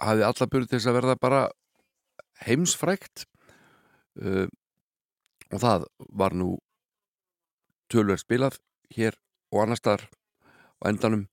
hafi 0.02 0.26
alla 0.26 0.50
byrju 0.52 0.70
til 0.70 0.80
þess 0.80 0.90
að 0.90 0.98
verða 0.98 1.20
bara 1.22 1.42
heimsfrækt 2.46 3.28
uh, 4.22 4.48
og 5.54 5.62
það 5.62 5.86
var 6.10 6.36
nú 6.36 6.56
tölverð 7.92 8.26
spilað 8.26 8.60
hér 8.96 9.18
og 9.54 9.62
annar 9.64 9.80
staðar 9.80 10.10
á 10.82 10.84
endanum 10.90 11.28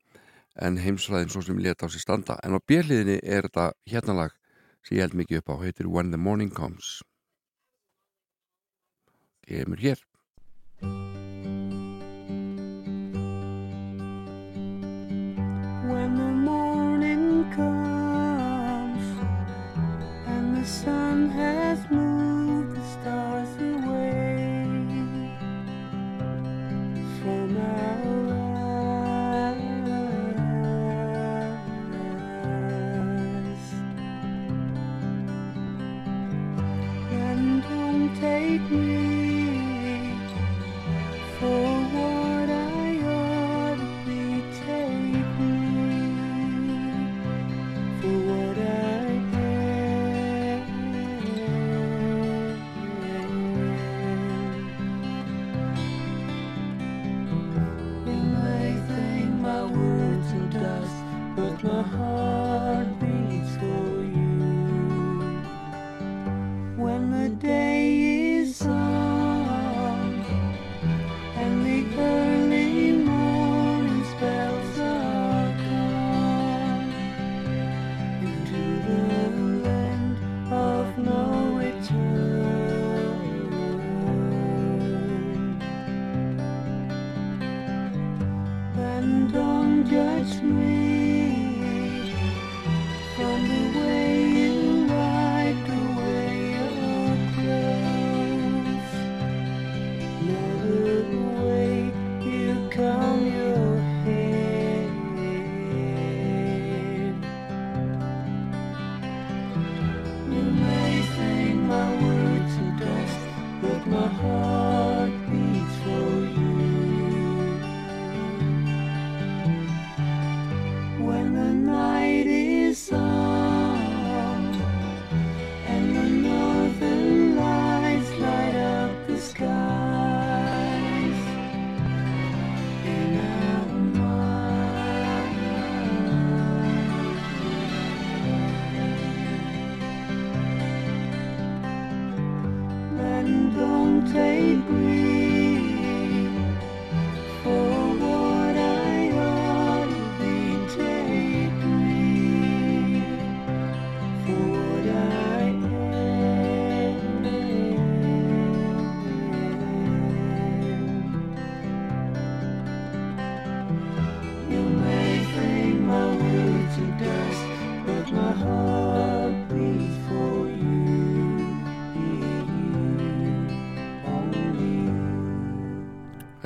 en 0.60 0.76
heimsfræðin 0.78 1.32
svo 1.32 1.42
sem 1.42 1.58
leta 1.58 1.86
á 1.86 1.92
sér 1.92 2.04
standa. 2.04 2.36
En 2.44 2.56
á 2.56 2.60
björliðinni 2.60 3.18
er 3.22 3.48
þetta 3.48 3.72
hérna 3.88 4.18
lag 4.20 4.32
sem 4.84 4.96
ég 4.98 5.04
held 5.06 5.16
mikið 5.16 5.40
upp 5.40 5.52
á, 5.54 5.62
heitir 5.64 5.88
When 5.88 6.10
the 6.10 6.20
Morning 6.20 6.52
Comes. 6.52 7.02
Kemur 9.46 9.80
hér. 9.80 9.98
When 15.88 16.16
the 16.16 16.32
morning 16.46 17.50
comes 17.54 19.06
and 20.26 20.56
the 20.56 20.66
sun 20.66 21.30
has 21.30 21.78
moved 21.90 22.76
the 22.76 22.84
stars 22.86 23.31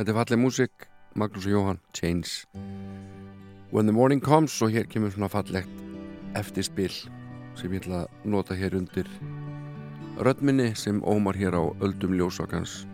Þetta 0.07 0.21
er 0.21 0.23
fallið 0.23 0.39
músik 0.39 0.85
Magnús 1.19 1.47
og 1.49 1.51
Jóhann, 1.51 1.79
Chains. 1.91 2.45
When 3.73 3.89
the 3.91 3.93
Morning 3.93 4.21
Comes 4.23 4.55
og 4.63 4.71
hér 4.71 4.87
kemur 4.87 5.11
svona 5.11 5.27
fallegt 5.27 5.81
eftirspil 6.39 6.93
sem 7.59 7.75
ég 7.75 7.81
ætla 7.81 8.05
að 8.05 8.29
nota 8.31 8.55
hér 8.55 8.77
undir 8.79 9.11
röddminni 10.23 10.69
sem 10.79 11.03
ómar 11.03 11.35
hér 11.35 11.59
á 11.59 11.63
öldum 11.83 12.15
ljósakans 12.15 12.87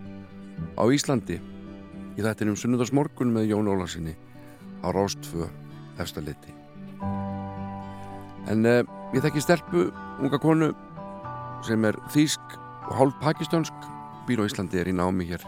á 0.80 0.88
Íslandi. 0.88 1.36
Í 2.16 2.24
þættinum 2.24 2.56
Sunnundarsmorgun 2.56 3.36
með 3.36 3.52
Jón 3.52 3.68
Ólarsinni 3.68 4.16
á 4.80 4.88
Rástfö 4.88 5.52
efstaliti 6.00 6.56
en 8.48 8.64
uh, 8.64 8.80
ég 9.12 9.20
þekki 9.20 9.44
stelpu 9.44 9.90
unga 10.16 10.40
konu 10.40 10.72
sem 11.68 11.84
er 11.84 12.00
þýsk 12.16 12.56
og 12.88 12.94
hálf 12.96 13.20
pakistönsk 13.20 13.90
býr 14.24 14.40
á 14.40 14.48
Íslandi 14.48 14.80
er 14.80 14.88
í 14.88 14.96
námi 14.96 15.28
hér 15.28 15.44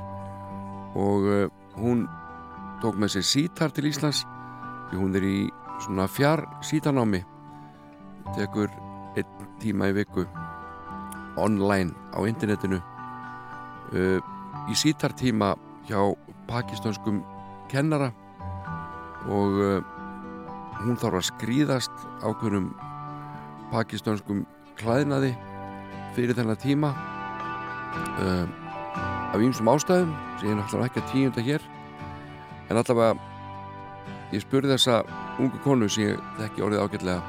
og 0.95 1.27
uh, 1.27 1.49
hún 1.79 2.07
tók 2.83 2.99
með 3.01 3.17
sér 3.17 3.27
sítar 3.27 3.75
til 3.75 3.89
Íslands 3.91 4.25
því 4.91 5.01
hún 5.01 5.17
er 5.19 5.27
í 5.27 5.39
svona 5.83 6.07
fjár 6.11 6.45
sítarnámi. 6.63 7.23
Tekur 8.35 8.71
einn 9.19 9.49
tíma 9.63 9.91
í 9.91 9.97
viku 9.97 10.27
online 11.41 11.95
á 12.15 12.23
internetinu. 12.27 12.81
Uh, 13.95 14.21
í 14.71 14.75
sítartíma 14.79 15.55
hjá 15.89 16.01
pakistanskum 16.49 17.23
kennara. 17.73 18.13
Og 19.25 19.59
uh, 19.59 19.81
hún 20.85 20.99
þarf 21.01 21.21
að 21.21 21.29
skrýðast 21.31 22.07
ákveðnum 22.23 22.71
pakistanskum 23.73 24.45
klæðnaði 24.79 25.33
fyrir 26.15 26.37
þennan 26.37 26.61
tíma 26.63 26.93
uh, 28.21 28.45
af 29.35 29.43
ýmsum 29.43 29.71
ástæðum 29.73 30.13
ég 30.45 30.59
náttúrulega 30.59 30.91
ekki 30.91 31.03
að 31.03 31.13
tíunda 31.13 31.45
hér. 31.45 31.65
En 32.71 32.81
allavega 32.81 33.15
ég 34.35 34.43
spurði 34.45 34.75
þessa 34.75 35.01
ungu 35.41 35.61
konu 35.65 35.89
sem 35.89 36.11
ég 36.11 36.23
þekki 36.41 36.65
orðið 36.67 36.85
ágætlega 36.85 37.23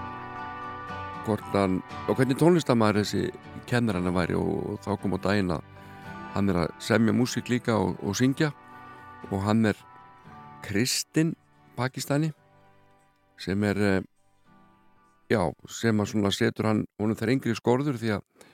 hvort 1.25 1.55
hann, 1.57 1.79
og 2.05 2.19
hvernig 2.19 2.37
tónlistamæður 2.37 3.01
þessi 3.01 3.23
kennar 3.69 3.97
hann 3.97 4.13
væri 4.13 4.37
og, 4.37 4.51
og 4.75 4.81
þá 4.85 4.91
kom 5.01 5.15
á 5.17 5.19
daginn 5.23 5.55
að 5.55 5.63
hann 6.35 6.51
er 6.51 6.61
að 6.65 6.73
semja 6.83 7.15
músík 7.15 7.49
líka 7.49 7.77
og, 7.79 7.95
og 8.03 8.17
syngja. 8.17 8.51
Og 9.31 9.41
hann 9.41 9.65
er 9.65 9.79
kristinn 10.65 11.33
Pakistani 11.75 12.31
sem 13.41 13.63
er 13.67 13.79
eh, 13.83 14.03
já, 15.31 15.41
sem 15.67 15.99
að 15.99 16.11
svona 16.11 16.31
setur 16.31 16.69
hann 16.69 16.85
honum 17.01 17.17
þær 17.17 17.33
yngri 17.35 17.55
skorður 17.57 17.99
því 17.99 18.13
að 18.17 18.51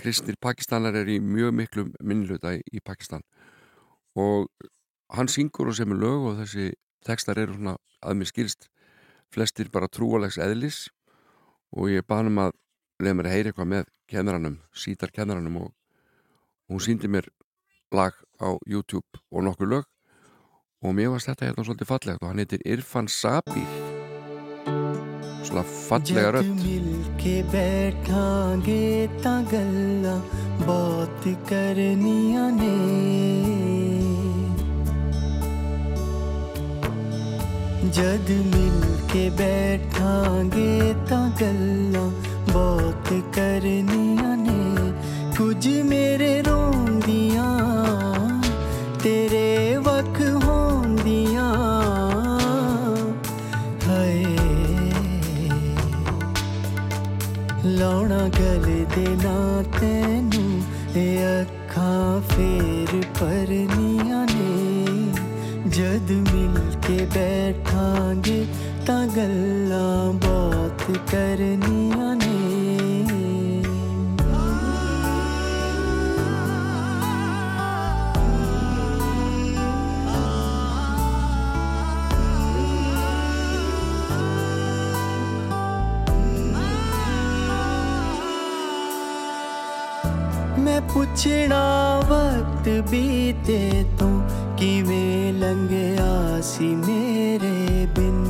kristnir 0.00 0.38
Pakistanar 0.40 0.96
er 0.98 1.10
í 1.10 1.18
mjög 1.20 1.52
miklu 1.58 1.86
minnluta 2.00 2.54
í, 2.56 2.62
í 2.72 2.80
Pakistan 2.84 3.22
og 4.18 4.48
hann 5.12 5.28
syngur 5.28 5.70
og 5.70 5.76
semur 5.76 6.00
lög 6.00 6.26
og 6.30 6.40
þessi 6.42 6.72
tekstar 7.06 7.40
eru 7.42 7.56
svona 7.56 7.76
að 8.02 8.18
mér 8.18 8.30
skilst 8.30 8.68
flestir 9.32 9.70
bara 9.72 9.90
trúalegs 9.90 10.40
eðlis. 10.40 10.88
Og 11.72 11.92
ég 11.92 12.04
bað 12.04 12.22
hann 12.22 12.32
um 12.32 12.42
að 12.46 12.52
leða 13.02 13.18
mér 13.18 13.30
að 13.30 13.36
heyra 13.36 13.52
eitthvað 13.52 13.70
með 13.72 13.86
kennaranum, 14.12 14.58
sítar 14.76 15.12
kennaranum 15.14 15.62
og 15.62 15.72
hún 16.68 16.84
síndi 16.84 17.08
mér 17.08 17.30
lag 17.92 18.12
á 18.40 18.52
YouTube 18.68 19.22
og 19.30 19.48
nokkur 19.48 19.72
lög. 19.72 19.88
Og 20.82 20.94
mér 20.96 21.14
varst 21.14 21.30
þetta 21.30 21.48
hérna 21.48 21.64
svolítið 21.64 21.92
fallegt 21.94 22.22
og 22.22 22.32
hann 22.32 22.42
heitir 22.42 22.64
Irfan 22.66 23.08
Sabir 23.08 23.91
rosalega 25.52 25.64
fallega 25.88 26.30
rödd 26.30 26.60
Milke 26.64 27.44
bætange 27.52 29.08
ta 29.22 29.36
galla 29.50 30.16
Bát 30.66 31.24
karniya 31.48 32.46
ne 32.58 32.76
जद 37.96 38.28
मिलके 38.52 39.24
बैठांगे 39.38 40.72
ता 41.08 41.18
गल्ला 41.40 42.04
बात 42.52 43.08
करनिया 43.36 44.30
ने 44.44 44.60
कुछ 45.36 45.66
मेरे 45.90 46.32
रो 46.46 46.51
ਲਾਉਣਾ 57.82 58.28
ਗਲ 58.28 58.84
ਦੇ 58.96 59.08
ਨਾ 59.24 59.62
ਤੈਨੂੰ। 59.80 60.62
ਇਹ 60.96 61.42
ਅੱਖਾਂ 61.42 62.20
ਫੇਰ 62.20 63.02
ਪਰਨੀਆਂ 63.20 64.26
ਨੇ। 64.26 65.12
ਜਦ 65.68 66.10
ਮਿਲ 66.10 66.80
ਕੇ 66.88 67.06
ਬੈਠਾਂਗੇ 67.14 68.46
ਤਾਂ 68.86 69.06
ਗੱਲਾਂ 69.06 70.12
ਬਾਤ 70.12 70.98
ਕਰਨੀਆਂ 71.10 71.71
ਪੁੱਛਣਾ 90.93 91.99
ਵਕਤ 91.99 92.69
ਬੀਤੇ 92.89 93.85
ਤੋਂ 93.99 94.21
ਕਿਵੇਂ 94.57 95.33
ਲੰਘਿਆ 95.33 96.41
ਸੀ 96.41 96.75
ਮੇਰੇ 96.75 97.85
ਬਿਨ 97.95 98.23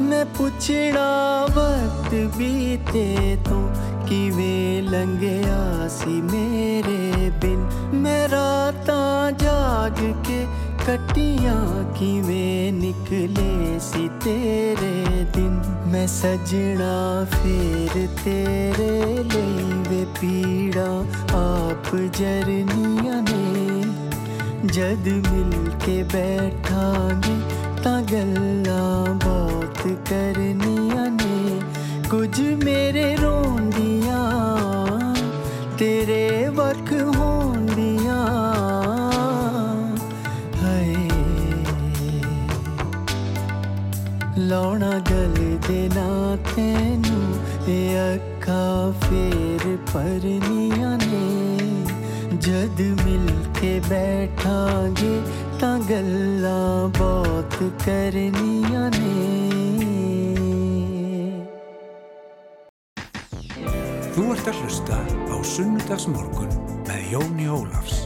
ਮੈਂ 0.00 0.24
ਪੁੱਛਣਾ 0.24 1.46
ਵਕਤ 1.46 2.14
ਬੀਤੇ 2.36 3.36
ਤੋਂ 3.44 3.68
ਕਿਵੇਂ 4.06 4.82
ਲੰਘਿਆ 4.82 5.88
ਸੀ 5.88 6.20
ਮੇਰੇ 6.22 7.30
ਬਿਨ 7.30 7.66
ਮੈਂ 7.94 8.28
ਰਾਤਾਂ 8.28 9.32
ਜਾਗ 9.32 10.12
ਕੇ 10.24 10.46
ਕੱਟੀਆਂ 10.89 11.93
ਕਿਵੇਂ 11.93 12.73
ਨਿਕਲੇ 12.73 13.79
ਸੀ 13.79 14.09
ਤੇਰੇ 14.23 15.05
ਦਿਨ? 15.33 15.63
ਮੈਂ 15.87 16.07
ਸਜਣਾ 16.07 17.25
ਫੇਰ 17.31 18.07
ਤੇਰੇ 18.25 19.17
ਲਈ 19.17 19.73
ਵੇ 19.89 20.05
ਪੀੜਾ 20.21 21.05
ਆਪ 21.33 21.95
ਜਰਨੀਆਂ 21.95 23.21
ਨੇ। 23.21 23.83
ਜਦ 24.65 25.07
ਮਿਲ 25.07 25.69
ਕੇ 25.85 26.03
ਬੈਠਾਂਗੇ 26.03 27.35
ਤਾਂ 27.83 28.01
ਗੱਲਾਂ 28.01 29.13
ਬਾਤ 29.13 29.87
ਕਰਨੀਆਂ 30.09 31.11
ਨੇ। 31.11 31.61
ਕੁਝ 32.09 32.41
ਮੇਰੇ 32.41 33.15
ਰੋਂਦੀਆਂ, 33.15 34.35
ਤੇਰੇ 35.77 36.49
ਵਕ 36.49 37.15
ਹੋਣ 37.15 37.68
ਲਾਉਣਾ 44.48 44.90
ਗਲ 45.10 45.34
ਦੇ 45.68 45.88
ਨਾ 45.94 46.36
ਤੈਨੂੰ 46.36 47.22
ਇਹ 47.68 48.14
ਅੱਖਾਂ 48.14 48.92
ਫੇਰ 49.00 49.76
ਪਰਨੀਆਂ 49.92 50.96
ਨੇ 50.98 51.26
ਜਦ 52.36 52.80
ਮਿਲ 53.04 53.28
ਕੇ 53.60 53.80
ਬੈਠਾਂਗੇ 53.88 55.20
ਤਾਂ 55.60 55.78
ਗੱਲਾਂ 55.90 56.88
ਬਹੁਤ 56.98 57.62
ਕਰਨੀਆਂ 57.86 58.90
ਨੇ 58.90 59.12
Þú 64.14 64.24
ert 64.30 64.46
að 64.46 64.58
hlusta 64.62 64.98
á 65.34 65.36
Sunnudagsmorgun 65.42 66.52
með 66.86 67.00
Jóni 67.12 67.48
Ólafs. 67.50 67.97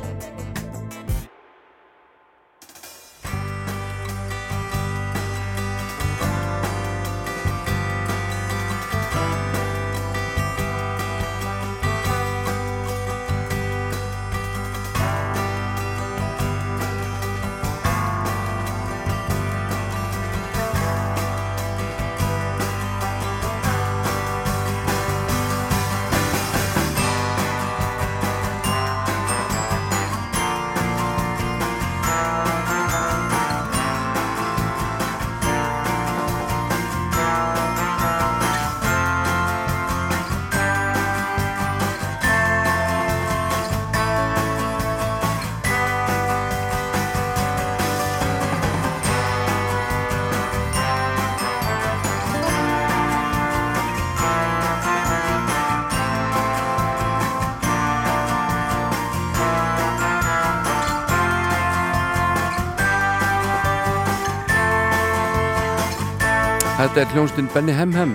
Þetta 66.94 67.07
er 67.10 67.14
hljónstinn 67.15 67.48
Benny 67.49 67.74
Hemhem 67.74 68.11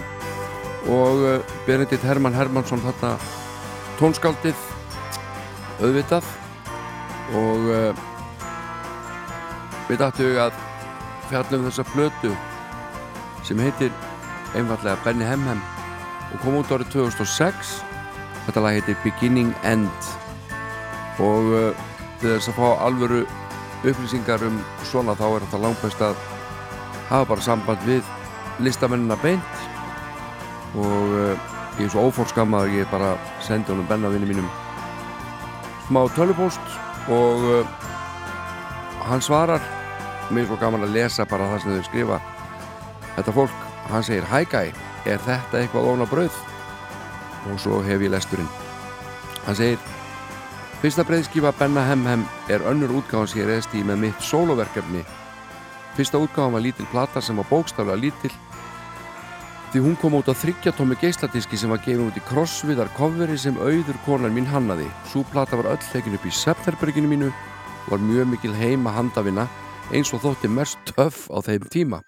og 0.86 1.22
uh, 1.26 1.55
Benedikt 1.66 2.05
Hermann 2.06 2.36
Hermansson 2.38 2.78
þarna 2.78 3.16
tónskaldið 3.98 4.60
auðvitað. 5.82 6.28
Og 7.34 7.64
uh, 7.74 8.05
við 9.88 9.98
dættu 9.98 10.28
að 10.38 10.60
fjallum 11.26 11.66
þessa 11.66 11.84
flötu 11.90 12.30
sem 13.48 13.59
heitir 13.64 13.90
einfallega 14.55 14.94
Benny 15.02 15.26
Hemhem 15.26 15.59
og 16.28 16.38
kom 16.44 16.60
út 16.60 16.70
árið 16.70 16.92
2006 17.00 17.72
þetta 18.44 18.62
lag 18.62 18.78
heitir 18.78 19.00
Beginning 19.02 19.50
End. 19.66 20.12
Og 21.18 21.50
uh, 21.50 21.82
til 22.22 22.36
þess 22.36 22.52
að 22.55 22.62
fá 22.62 22.86
alvöru 22.86 23.24
upplýsingar 23.82 24.46
um 24.46 24.62
svona 24.86 25.18
þá 25.18 25.26
er 25.32 25.48
þetta 25.48 25.62
langbæst 25.66 26.06
að 26.12 26.24
hafa 27.10 27.26
bara 27.34 27.46
samband 27.48 27.82
við 27.90 28.06
listamennina 28.64 29.16
beint 29.22 29.66
og 30.78 31.14
uh, 31.14 31.48
ég 31.78 31.86
er 31.86 31.93
svo 31.93 32.09
ófórskammaður 32.09 32.74
ég 32.80 32.90
bara 32.90 33.14
sendi 33.44 33.72
honum 33.72 33.86
bennavinni 33.89 34.28
mínum 34.28 34.48
smá 35.89 36.02
tölupóst 36.16 36.76
og 37.09 37.44
uh, 37.48 37.76
hann 39.09 39.22
svarar. 39.24 39.62
Mér 40.28 40.44
er 40.44 40.51
svo 40.51 40.59
gaman 40.60 40.85
að 40.85 40.93
lesa 40.98 41.24
bara 41.24 41.47
það 41.55 41.62
sem 41.62 41.76
þau 41.78 41.85
skrifa. 41.86 42.18
Þetta 43.14 43.32
fólk, 43.32 43.62
hann 43.89 44.05
segir 44.05 44.26
guy, 44.52 44.72
er 45.09 45.22
þetta 45.24 45.62
eitthvað 45.62 45.89
óna 45.94 46.06
brauð? 46.06 46.36
og 47.48 47.60
svo 47.60 47.78
hef 47.80 48.02
ég 48.02 48.10
lesturinn. 48.12 48.51
Hann 49.47 49.56
segir 49.56 49.78
fyrsta 50.82 51.05
breyðskifa 51.06 51.52
Benna 51.59 51.85
Hem 51.86 52.05
Hem 52.06 52.26
er 52.51 52.64
önnur 52.68 52.98
útgáðan 53.01 53.30
sem 53.30 53.40
ég 53.40 53.48
reðst 53.48 53.74
í 53.74 53.85
með 53.86 54.02
mitt 54.02 54.20
soloverkefni 54.22 55.05
fyrsta 55.97 56.20
útgáðan 56.22 56.55
var 56.55 56.62
lítil 56.62 56.86
plata 56.93 57.22
sem 57.24 57.39
var 57.40 57.48
bókstaflega 57.51 57.98
lítil 57.98 58.30
því 59.68 59.82
hún 59.84 59.96
kom 60.00 60.14
út 60.16 60.28
á 60.32 60.32
þryggjatómi 60.32 60.96
geisladiski 60.96 61.58
sem 61.60 61.68
var 61.68 61.82
gefið 61.84 62.06
út 62.06 62.16
í 62.16 62.24
krossviðar 62.24 62.88
kofveri 62.96 63.34
sem 63.36 63.56
auður 63.60 63.98
konar 64.06 64.32
mín 64.32 64.46
hannaði. 64.48 64.86
Svo 65.10 65.26
plata 65.28 65.58
var 65.60 65.68
öll 65.74 65.88
tekin 65.92 66.14
upp 66.16 66.24
í 66.24 66.32
Septerberginu 66.32 67.10
mínu 67.10 67.28
var 67.88 68.00
mjög 68.00 68.30
mikil 68.32 68.54
heima 68.56 68.94
handavinna 68.96 69.44
eins 69.92 70.12
og 70.16 70.22
þótti 70.22 70.48
mest 70.48 70.80
töff 70.88 71.26
á 71.28 71.44
þeim 71.44 71.66
tíma. 71.68 72.00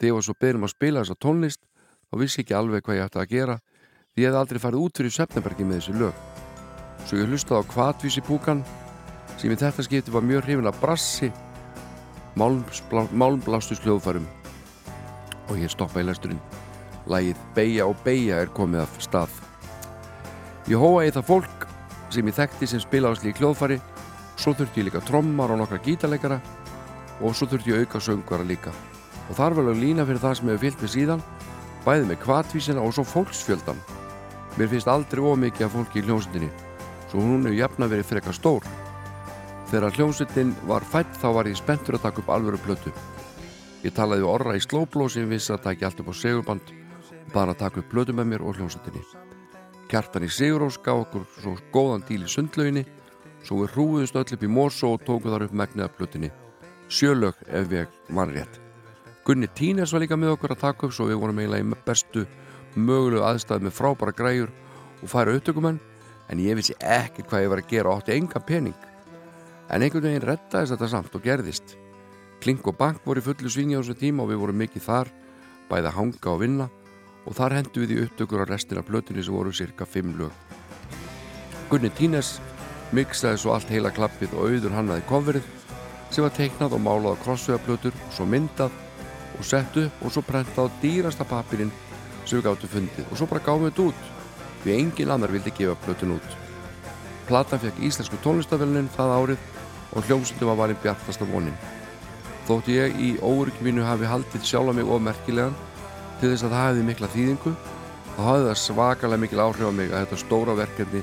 Þegar 0.00 0.08
ég 0.08 0.16
var 0.16 0.26
svo 0.26 0.34
byrjum 0.42 0.66
að 0.66 0.72
spila 0.74 1.04
þessa 1.04 1.18
tónlist 1.22 1.60
þá 2.10 2.18
vissi 2.22 2.42
ekki 2.42 2.56
alveg 2.58 2.82
hvað 2.82 2.98
ég 2.98 3.06
ætti 3.06 3.20
að 3.22 3.34
gera 3.34 3.56
því 4.10 4.24
ég 4.24 4.32
hef 4.32 4.38
aldrei 4.40 4.62
farið 4.64 4.86
út 4.86 4.98
fyrir 4.98 5.14
Septembergi 5.14 5.66
með 5.66 5.78
þessi 5.78 5.94
lög. 6.00 6.24
Svo 7.06 7.20
ég 7.20 7.30
hlustaði 7.30 7.62
á 7.62 7.70
kvatvísi 7.70 8.24
púkan 8.26 8.64
sem 9.36 9.52
í 9.52 9.60
þetta 9.60 9.86
skipti 9.86 10.10
var 10.10 10.26
mjög 10.26 10.42
hrifin 10.48 10.70
af 10.70 10.82
brassi 10.82 11.30
málmblastus 12.34 13.78
hljóðfærum. 13.84 14.26
Og 15.50 15.62
ég 15.62 15.70
stoppa 15.70 16.02
í 16.02 16.06
lesturinn 16.06 16.42
Lægið 17.10 17.38
Beija 17.56 17.86
og 17.90 17.96
Beija 18.04 18.38
er 18.44 18.50
komið 18.54 18.84
af 18.84 18.98
stað. 19.02 19.32
Ég 20.70 20.78
hóa 20.78 21.06
í 21.08 21.10
það 21.10 21.26
fólk 21.26 21.64
sem 22.14 22.28
ég 22.30 22.36
þekkti 22.36 22.68
sem 22.70 22.82
spila 22.82 23.10
á 23.10 23.18
slík 23.18 23.40
hljóðfæri 23.40 23.80
svo 24.38 24.54
þurfti 24.54 24.82
ég 24.82 24.88
líka 24.88 25.02
trommar 25.08 25.50
og 25.50 25.58
nokkra 25.58 25.80
gítarleikara 25.82 26.38
og 27.18 27.34
svo 27.34 27.48
þurfti 27.50 27.74
ég 27.74 27.82
auka 27.82 27.98
söngvara 28.04 28.46
líka. 28.46 28.70
Og 29.26 29.34
þar 29.38 29.56
var 29.56 29.66
alveg 29.66 29.82
lína 29.82 30.06
fyrir 30.06 30.22
það 30.22 30.36
sem 30.38 30.52
hefur 30.52 30.64
fyllt 30.64 30.84
með 30.84 30.94
síðan 30.94 31.24
bæði 31.84 32.08
með 32.10 32.22
kvatvísina 32.24 32.84
og 32.84 32.94
svo 32.94 33.06
fólksfjöldan 33.08 33.82
mér 34.58 34.70
finnst 34.70 34.90
aldrei 34.90 35.22
ómikið 35.24 35.66
af 35.66 35.74
fólki 35.74 36.02
í 36.02 36.06
hljómsundinni 36.06 36.50
svo 37.10 37.22
hún 37.22 37.46
hefur 37.46 37.58
jafna 37.58 37.90
verið 37.90 38.10
frekar 38.10 38.36
stór. 38.36 38.66
Þegar 39.70 39.96
hljómsundin 39.98 40.54
var 40.66 40.86
fætt 40.86 41.16
þá 41.18 41.30
var 41.34 41.50
ég 41.50 41.58
spenntur 41.58 41.98
að 41.98 42.06
taka 42.06 42.22
upp 42.22 42.30
alvöru 42.34 42.58
plötu. 42.62 42.92
Ég 43.82 43.94
talaði 43.96 44.26
orra 44.26 44.54
í 44.58 44.62
slóbló 44.62 45.08
sem 45.10 45.26
vissi 45.30 45.54
að 45.54 45.64
taka 45.70 45.88
allt 45.88 46.02
upp 46.02 46.10
á 46.10 46.14
segurband 46.14 46.74
og 46.74 46.79
bara 47.34 47.54
að 47.54 47.64
taka 47.64 47.82
upp 47.82 47.92
plötu 47.92 48.14
með 48.16 48.32
mér 48.34 48.46
og 48.46 48.58
hljómsundinni 48.58 49.04
Kjartan 49.90 50.22
í 50.22 50.30
Sigurós 50.30 50.76
gaf 50.78 51.00
okkur 51.02 51.24
svo 51.34 51.56
góðan 51.74 52.04
díl 52.06 52.22
í 52.22 52.28
sundlauginni 52.30 52.84
svo 53.42 53.64
við 53.64 53.72
hrúðumst 53.74 54.18
öll 54.20 54.36
upp 54.36 54.44
í 54.46 54.50
Mórsó 54.50 54.92
og 54.94 55.02
tókum 55.02 55.32
þar 55.32 55.48
upp 55.48 55.56
megniða 55.56 55.90
plötunni. 55.96 56.30
Sjölög 56.86 57.40
ef 57.48 57.66
við 57.72 57.88
var 58.14 58.30
rétt. 58.30 58.60
Gunni 59.26 59.48
Tíners 59.50 59.90
var 59.90 60.04
líka 60.04 60.14
með 60.14 60.36
okkur 60.36 60.54
að 60.54 60.62
taka 60.62 60.86
upp 60.86 60.94
svo 60.94 61.08
við 61.10 61.18
vorum 61.24 61.42
eiginlega 61.42 61.66
í 61.66 61.80
bestu 61.88 62.24
mögulegu 62.76 63.26
aðstæði 63.26 63.66
með 63.66 63.76
frábæra 63.80 64.14
græjur 64.14 64.54
og 65.02 65.10
færa 65.10 65.34
upptökumenn 65.34 65.82
en 66.30 66.42
ég 66.46 66.58
vissi 66.60 66.76
ekki 66.78 67.26
hvað 67.26 67.44
ég 67.44 67.50
var 67.50 67.64
að 67.64 67.70
gera 67.74 67.90
og 67.90 67.98
átti 67.98 68.14
enga 68.14 68.46
pening. 68.46 68.78
En 69.70 69.82
einhvern 69.82 70.06
veginn 70.06 70.28
rettaðist 70.28 70.76
þetta 70.76 70.92
samt 70.94 71.16
og 71.18 71.26
gerðist. 71.26 71.74
Klink 72.38 72.62
og 72.70 72.78
Bank 72.78 73.02
voru 73.02 73.18
í 73.18 73.26
fullu 73.26 73.50
svingi 73.50 73.74
á 73.74 73.82
þessu 73.82 73.98
tíma 73.98 74.22
og 74.22 74.30
við 74.30 74.44
vorum 74.44 74.62
mikið 74.62 74.86
þar 74.86 75.10
bæði 75.66 75.90
að 75.90 75.98
hanga 75.98 76.30
og 76.30 76.44
vinna 76.46 76.70
og 77.26 77.36
þar 77.36 77.56
hendu 77.58 77.82
við 77.82 77.94
í 77.94 78.00
upptökur 78.04 78.44
á 78.44 78.50
restina 78.50 78.82
plötunni 78.86 79.24
sem 79.24 79.34
voru 79.34 79.52
cirka 79.52 79.86
5 79.86 80.14
lög. 80.18 80.32
Gunni 81.70 81.90
Tíners 81.94 82.38
miksaði 82.96 83.38
svo 83.38 83.54
allt 83.54 83.70
heila 83.70 83.92
klappið 83.94 84.34
og 84.34 84.50
auður 84.50 84.74
hannaði 84.74 85.06
kofverið 85.08 85.50
sem 86.10 86.24
var 86.24 86.34
teiknað 86.34 86.74
og 86.74 86.82
málað 86.82 87.14
á 87.14 87.22
krossvegaplötur 87.24 87.98
svo 88.10 88.26
myndað 88.26 88.74
og 89.38 89.46
sett 89.46 89.76
upp 89.78 90.02
og 90.04 90.14
svo 90.14 90.24
prentað 90.26 90.66
á 90.66 90.74
dýrasta 90.82 91.26
papirinn 91.28 91.72
sem 92.24 92.38
við 92.38 92.48
gáttu 92.48 92.70
fundið. 92.70 93.06
Og 93.10 93.18
svo 93.18 93.28
bara 93.30 93.44
gáðum 93.44 93.68
við 93.68 93.76
þetta 93.76 93.86
út 93.90 94.64
við 94.64 94.76
engin 94.76 95.14
annar 95.14 95.32
vildi 95.32 95.52
gefa 95.56 95.78
plötun 95.84 96.16
út. 96.18 96.36
Platan 97.28 97.62
fekk 97.62 97.78
íslensku 97.86 98.18
tónlistaféluninn 98.24 98.90
það 98.96 99.16
árið 99.16 99.48
og 99.94 100.06
hljómsundu 100.06 100.48
var 100.50 100.58
valin 100.58 100.82
bjartasta 100.82 101.26
vonin. 101.30 101.56
Þóttu 102.48 102.74
ég 102.74 102.98
í 102.98 103.10
óryggjum 103.22 103.68
mínu 103.68 103.86
hafi 103.86 104.08
haldið 104.10 104.46
sjálf 104.46 104.74
mig 104.74 104.88
of 104.90 105.02
merkilegan 105.02 105.54
til 106.20 106.30
þess 106.30 106.44
að 106.44 106.54
það 106.54 106.66
hefði 106.68 106.86
mikla 106.88 107.08
þýðingu 107.14 107.50
þá 108.14 108.22
hafði 108.26 108.46
það 108.46 108.58
svakalega 108.62 109.22
mikil 109.24 109.42
áhrif 109.44 109.68
á 109.68 109.72
mig 109.72 109.92
að 109.92 110.02
þetta 110.04 110.18
stóra 110.20 110.56
verkefni 110.58 111.02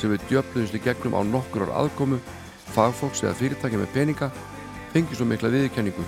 sem 0.00 0.12
við 0.12 0.28
djöfluðumst 0.30 0.76
í 0.76 0.84
gegnum 0.84 1.16
á 1.16 1.20
nokkur 1.28 1.66
ár 1.66 1.72
aðkomu 1.82 2.20
fagfólks 2.72 3.24
eða 3.24 3.36
fyrirtækja 3.40 3.80
með 3.82 3.92
peninga 3.96 4.30
fengi 4.94 5.18
svo 5.18 5.28
mikla 5.28 5.52
viðkenningu 5.52 6.06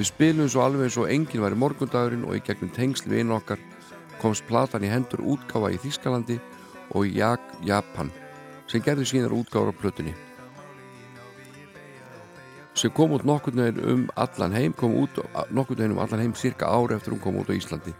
Við 0.00 0.08
spilum 0.08 0.48
svo 0.48 0.62
alveg 0.64 0.86
eins 0.86 0.96
og 0.96 1.10
enginn 1.12 1.42
var 1.44 1.52
í 1.52 1.58
morgundagurinn 1.60 2.24
og 2.24 2.38
í 2.38 2.42
gegnum 2.46 2.70
tengsl 2.72 3.10
við 3.10 3.20
einu 3.20 3.34
okkar 3.36 3.60
komst 4.22 4.46
platan 4.48 4.86
í 4.86 4.88
hendur 4.88 5.20
útgáfa 5.20 5.74
í 5.74 5.80
Þískalandi 5.82 6.38
og 6.96 7.04
í 7.04 7.18
Jak 7.18 7.44
Japan 7.68 8.08
sem 8.70 8.80
gerði 8.80 9.04
síðan 9.10 9.36
útgáður 9.36 9.74
á 9.76 9.80
plötunni 9.82 10.14
sem 12.74 12.92
kom 12.94 13.12
út 13.12 13.24
nokkurnu 13.24 13.68
um 13.92 14.06
allan 14.16 14.54
heim 14.54 14.72
kom 14.72 14.94
út 15.02 15.20
nokkurnu 15.50 15.92
um 15.94 15.98
allan 15.98 16.20
heim 16.20 16.34
cirka 16.34 16.66
ári 16.66 16.96
eftir 16.96 17.12
hún 17.12 17.20
kom 17.20 17.36
út 17.42 17.50
á 17.50 17.54
Íslandi 17.54 17.94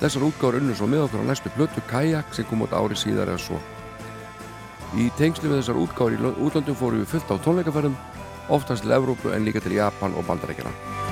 Þessar 0.00 0.26
útgáður 0.26 0.60
unnur 0.60 0.76
svo 0.76 0.86
með 0.92 1.06
okkur 1.06 1.24
á 1.24 1.28
næstu 1.30 1.50
plötu 1.56 1.80
Kajak 1.88 2.34
sem 2.34 2.44
kom 2.44 2.66
út 2.66 2.74
ári 2.76 2.98
síðar 2.98 3.32
eða 3.32 3.40
svo 3.40 3.60
Í 4.96 5.08
tengslu 5.18 5.50
við 5.50 5.62
þessar 5.62 5.80
útgáður 5.82 6.14
í 6.14 6.34
útlandum 6.46 6.78
fóru 6.78 7.00
við 7.00 7.10
fullt 7.14 7.32
á 7.32 7.36
tónleikaferðum 7.44 7.96
oftast 8.48 8.86
til 8.86 8.94
Evrópu 8.94 9.34
en 9.34 9.44
líka 9.44 9.60
til 9.60 9.74
Japan 9.76 10.14
og 10.14 10.26
Bandarækjana. 10.28 11.05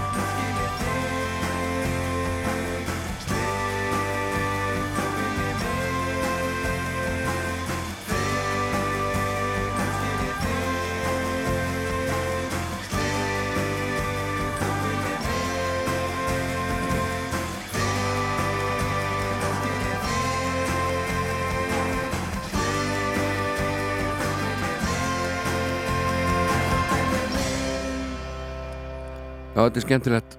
Já, 29.54 29.60
þetta 29.62 29.78
er 29.78 29.84
skemmtilegt. 29.84 30.38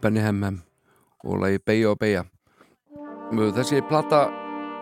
Benny 0.00 0.22
Hem 0.24 0.42
Hem 0.42 0.62
og 1.24 1.42
lagi 1.42 1.58
Beja 1.66 1.90
og 1.92 1.98
Beja 2.00 2.24
Þessi 3.30 3.82
plata 3.88 4.24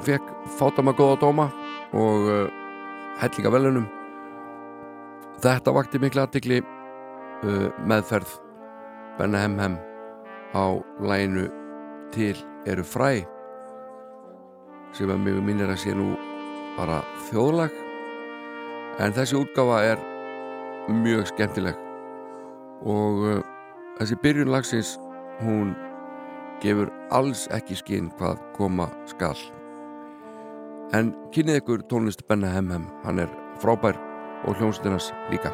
fekk 0.06 0.30
fátama 0.58 0.94
góða 0.96 1.18
dóma 1.20 1.48
og 1.92 2.28
uh, 2.30 2.46
hellinga 3.20 3.52
velunum 3.52 3.88
Þetta 5.42 5.74
vakti 5.74 6.00
miklu 6.00 6.22
aðtikli 6.22 6.62
uh, 6.62 7.68
meðferð 7.84 8.38
Benny 9.18 9.42
Hem 9.42 9.58
Hem 9.60 9.76
á 10.54 10.64
læginu 11.02 11.48
Til 12.14 12.36
eru 12.66 12.86
fræ 12.86 13.24
sem 14.92 15.08
að 15.08 15.22
mjög 15.24 15.38
minnir 15.46 15.70
að 15.72 15.78
sé 15.80 15.94
nú 15.96 16.10
bara 16.76 16.98
þjóðlag. 17.30 17.72
En 19.00 19.14
þessi 19.16 19.38
útgafa 19.38 19.78
er 19.88 20.02
mjög 20.92 21.30
skemmtileg 21.30 21.78
og 22.84 23.22
uh, 23.24 23.51
þessi 23.98 24.18
byrjun 24.22 24.52
lagsins 24.52 24.94
hún 25.42 25.74
gefur 26.62 26.92
alls 27.10 27.48
ekki 27.56 27.76
skinn 27.78 28.12
hvað 28.18 28.40
koma 28.56 28.88
skall 29.10 29.40
en 30.96 31.12
kynnið 31.34 31.62
ykkur 31.62 31.84
tónlist 31.90 32.24
Benna 32.28 32.52
Hemhem 32.52 32.86
hann 33.04 33.22
er 33.24 33.30
frábær 33.62 33.98
og 34.46 34.56
hljómsdunars 34.58 35.12
líka 35.30 35.52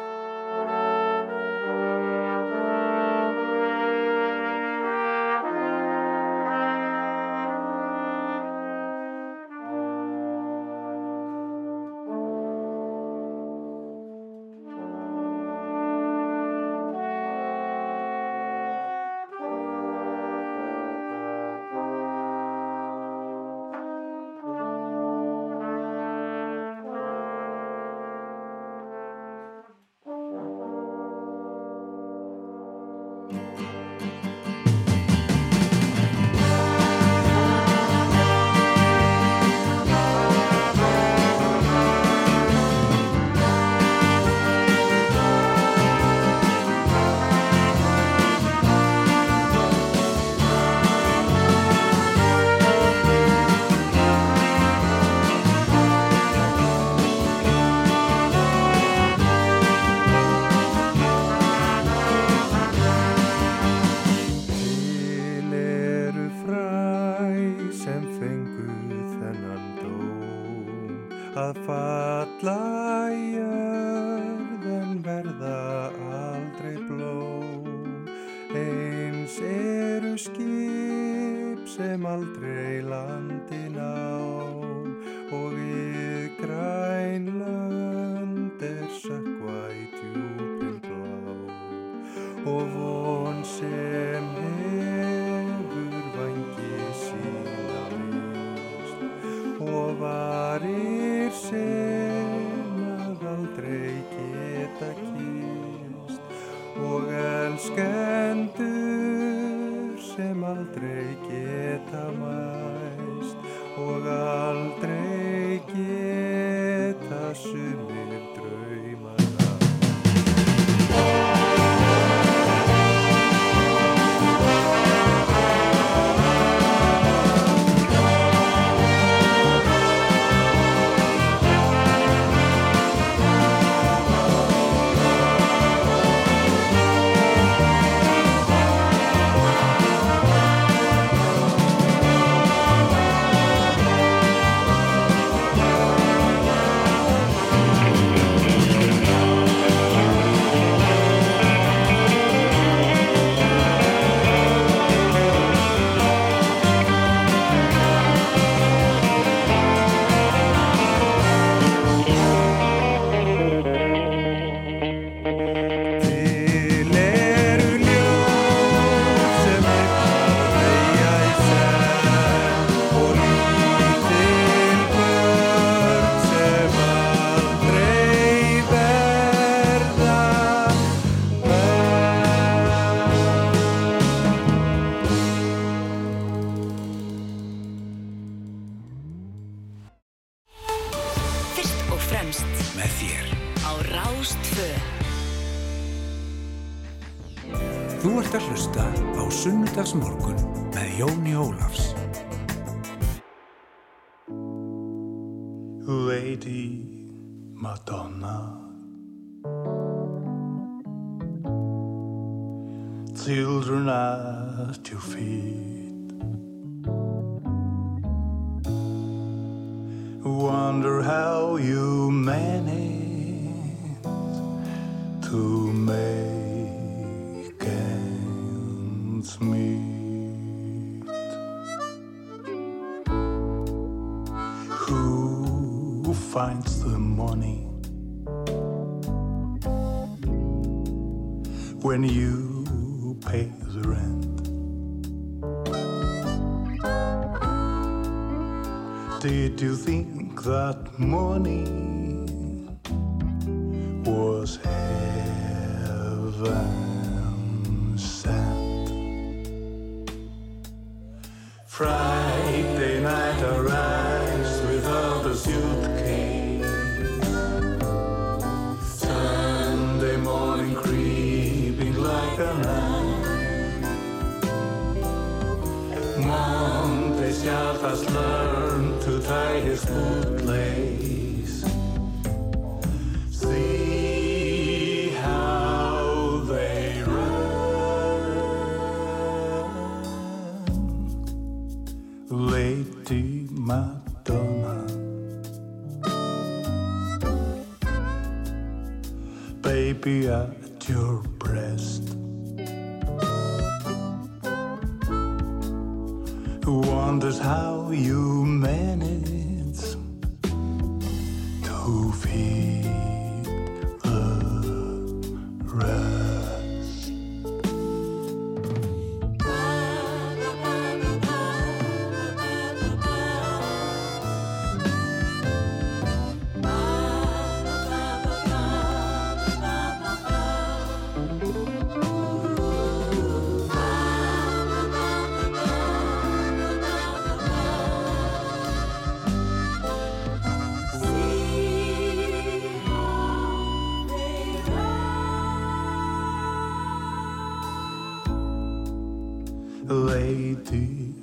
Lady 350.19 351.15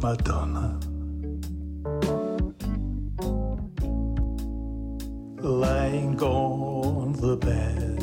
Madonna. 0.00 0.78
Lying 5.42 6.22
on 6.22 7.12
the 7.24 7.36
bed. 7.48 7.98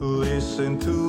Listen 0.00 0.80
to 0.80 1.03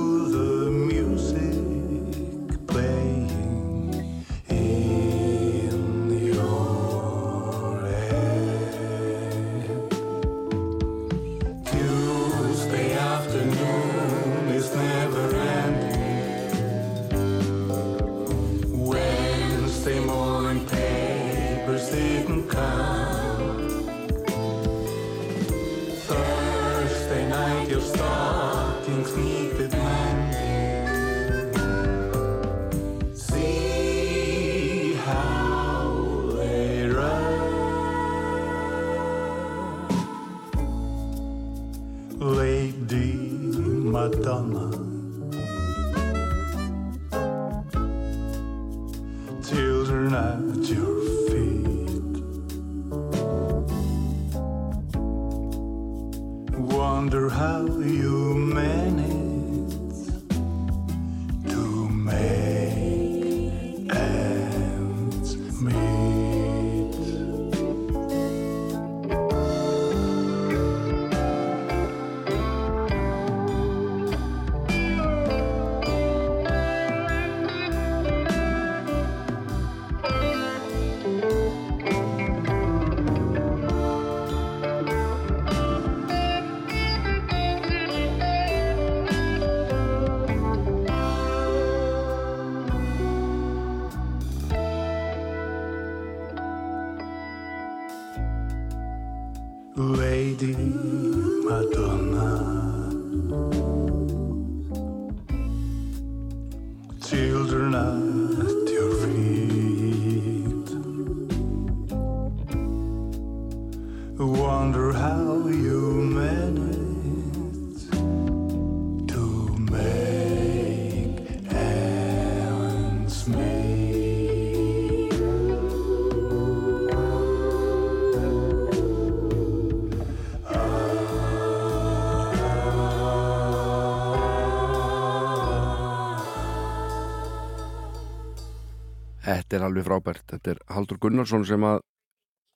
Þetta 139.45 139.59
er 139.59 139.63
alveg 139.67 139.85
frábært. 139.85 140.23
Þetta 140.31 140.51
er 140.55 140.59
Haldur 140.73 140.97
Gunnarsson 140.97 141.43
sem 141.45 141.61
að 141.61 141.83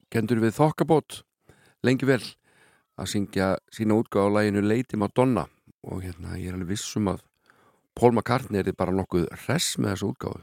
kendur 0.09 0.39
við 0.41 0.55
þokkabót 0.57 1.19
lengi 1.85 2.07
vel 2.09 2.23
að 2.97 3.11
syngja 3.11 3.49
sína 3.69 3.93
útgáð 4.01 4.25
á 4.25 4.35
læginu 4.39 4.63
Lady 4.65 4.97
Madonna 4.97 5.45
og 5.85 6.01
hérna 6.01 6.33
ég 6.41 6.49
er 6.49 6.57
alveg 6.57 6.73
vissum 6.73 7.11
að 7.11 7.21
Paul 7.93 8.15
McCartney 8.15 8.63
er 8.63 8.73
bara 8.73 8.95
nokkuð 8.95 9.27
hress 9.45 9.77
með 9.77 9.93
þessu 9.93 10.09
útgáðu. 10.15 10.41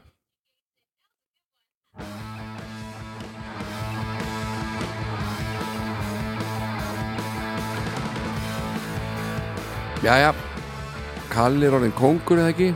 Jæja, 10.05 10.31
Kalli 11.33 11.67
er 11.67 11.75
orðin 11.75 11.97
kongur 11.97 12.39
eða 12.39 12.53
ekki? 12.53 12.71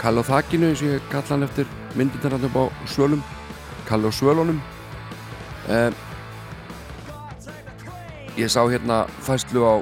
Kalli 0.00 0.24
á 0.24 0.30
þakkinu 0.30 0.70
eins 0.70 0.80
og 0.86 0.94
ég 0.94 1.12
kalla 1.12 1.34
hann 1.34 1.44
eftir 1.50 1.68
myndindarinn 1.94 2.46
upp 2.50 2.56
á 2.56 2.64
svölum 2.86 3.22
Kalli 3.88 4.06
á 4.06 4.12
svölunum. 4.14 4.60
Eh, 5.68 5.90
Ég 8.40 8.48
sá 8.48 8.62
hérna 8.70 9.04
fæslu 9.20 9.60
á 9.66 9.74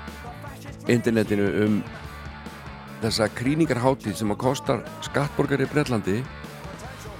internetinu 0.88 1.46
um 1.64 1.74
þessa 3.02 3.28
kríningarháttíð 3.38 4.16
sem 4.18 4.32
að 4.32 4.40
kostar 4.40 4.80
skattborgar 5.04 5.60
í 5.62 5.68
Breitlandi 5.70 6.16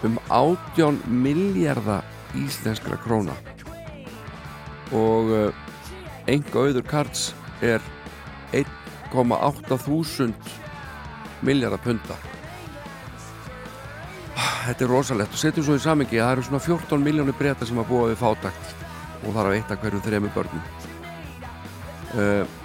um 0.08 0.16
18 0.34 0.98
miljardar 1.06 2.02
íslenskra 2.34 2.98
króna. 3.04 3.36
Og 4.90 5.52
enga 6.26 6.64
auður 6.64 6.88
karts 6.88 7.28
er 7.62 7.84
1,8 8.56 9.78
þúsund 9.84 10.54
miljardar 11.46 11.84
punta 11.84 12.16
Þetta 14.68 14.84
er 14.84 14.92
rosalegt. 14.92 15.32
Og 15.32 15.40
setjum 15.40 15.64
svo 15.64 15.80
í 15.80 15.82
samingi 15.82 16.20
að 16.20 16.26
það 16.26 16.36
eru 16.36 16.46
svona 16.50 16.64
14 16.68 17.04
miljónir 17.08 17.36
breyta 17.40 17.66
sem 17.66 17.80
að 17.80 17.90
búa 17.90 18.12
við 18.12 18.20
fátakt 18.20 18.72
og 19.24 19.34
þar 19.34 19.48
á 19.48 19.56
eitt 19.56 19.72
að 19.72 19.82
hverju 19.82 20.04
þremu 20.04 20.32
börnum. 20.36 20.64
Uh, 22.14 22.58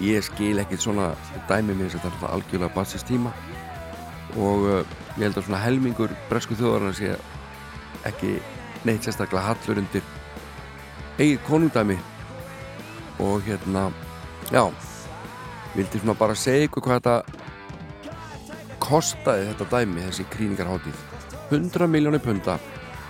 Ég 0.00 0.20
skil 0.20 0.58
ekkit 0.60 0.82
svona 0.84 1.14
dæmi 1.48 1.72
mér 1.72 1.88
sem 1.88 2.02
þetta 2.02 2.26
er 2.26 2.32
algjörlega 2.36 2.74
bassist 2.74 3.06
tíma 3.08 3.30
og 4.36 4.66
uh, 4.68 4.82
ég 5.16 5.22
held 5.24 5.38
að 5.40 5.46
svona 5.46 5.60
helmingur 5.62 6.12
bresku 6.28 6.56
þjóðarna 6.58 6.90
sé 6.98 7.14
ekki 8.04 8.34
neitt 8.84 9.06
sérstaklega 9.06 9.46
hallur 9.46 9.80
undir 9.80 10.04
eigið 11.16 11.40
konungdæmi 11.48 11.96
og 13.24 13.40
hérna 13.48 13.86
já 14.52 14.66
vildi 15.72 16.02
svona 16.02 16.18
bara 16.20 16.36
segja 16.36 16.68
ykkur 16.68 16.84
hvað 16.84 17.00
þetta 17.00 17.16
kostaði 18.84 19.48
þetta 19.48 19.70
dæmi 19.78 20.04
þessi 20.10 20.28
kríningarháttíð 20.36 21.15
100 21.50 21.86
miljónir 21.90 22.20
punta 22.20 22.58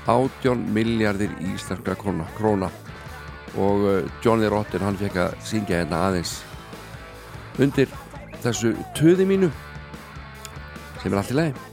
18 0.06 0.66
miljardir 0.72 1.32
íslenskra 1.54 1.96
króna, 1.98 2.26
króna. 2.36 2.70
Og 3.56 3.86
uh, 3.88 4.10
Johnny 4.24 4.48
Rotten 4.52 4.84
hann 4.84 4.98
fekk 5.00 5.16
að 5.22 5.38
syngja 5.46 5.80
hérna 5.80 6.02
aðeins. 6.08 6.38
Undir 7.58 7.88
þessu 8.44 8.74
töði 8.94 9.26
mínu 9.26 9.48
sem 11.00 11.12
er 11.12 11.18
allt 11.22 11.32
í 11.32 11.38
lagi 11.38 11.65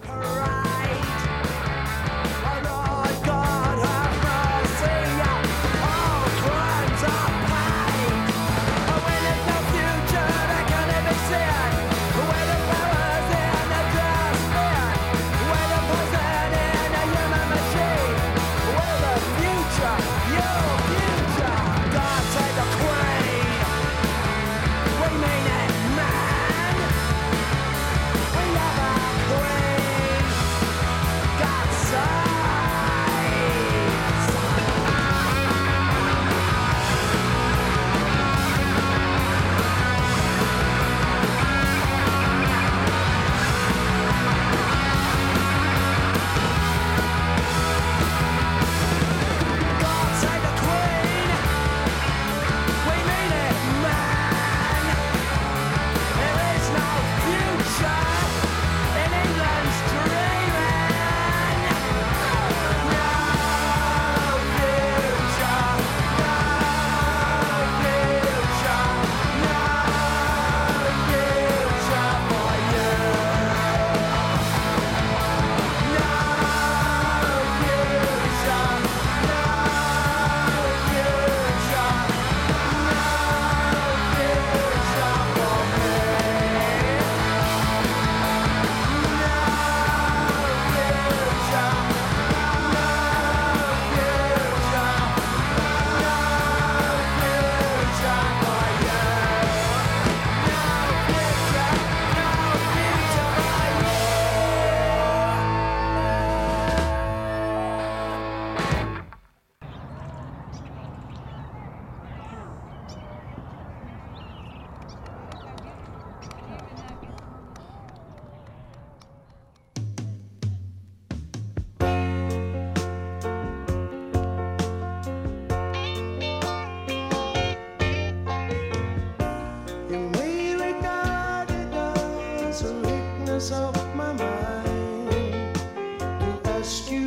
rescue. 136.64 137.03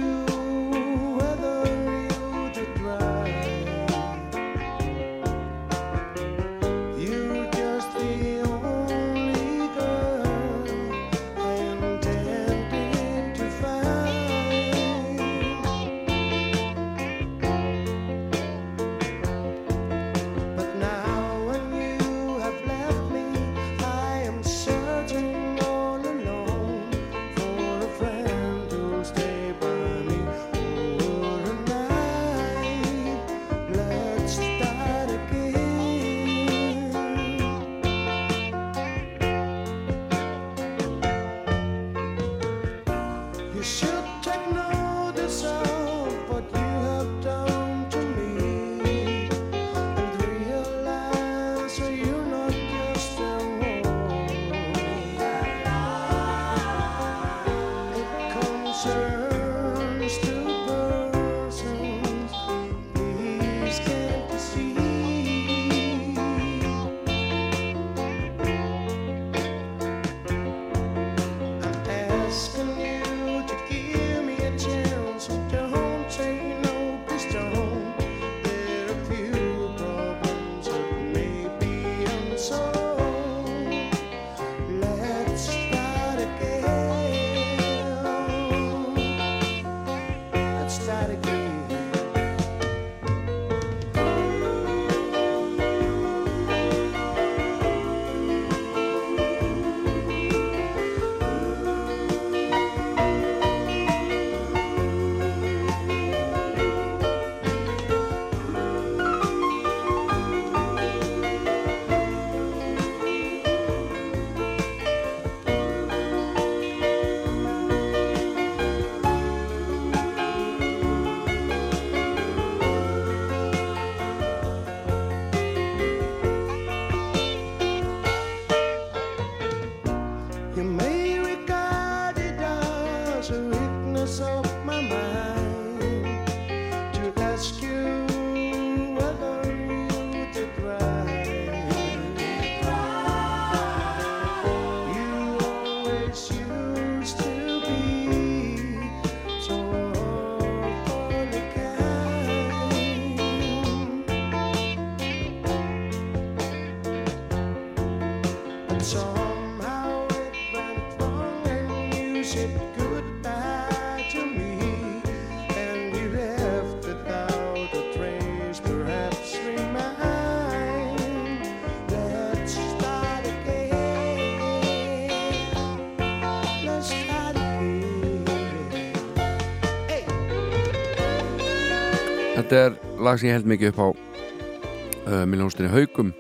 Lag 183.07 183.21
sem 183.21 183.31
ég 183.31 183.37
held 183.39 183.47
mikið 183.47 183.71
upp 183.71 183.79
á 183.79 183.89
uh, 183.89 185.25
miljónustinni 185.31 185.71
Haugum 185.71 186.11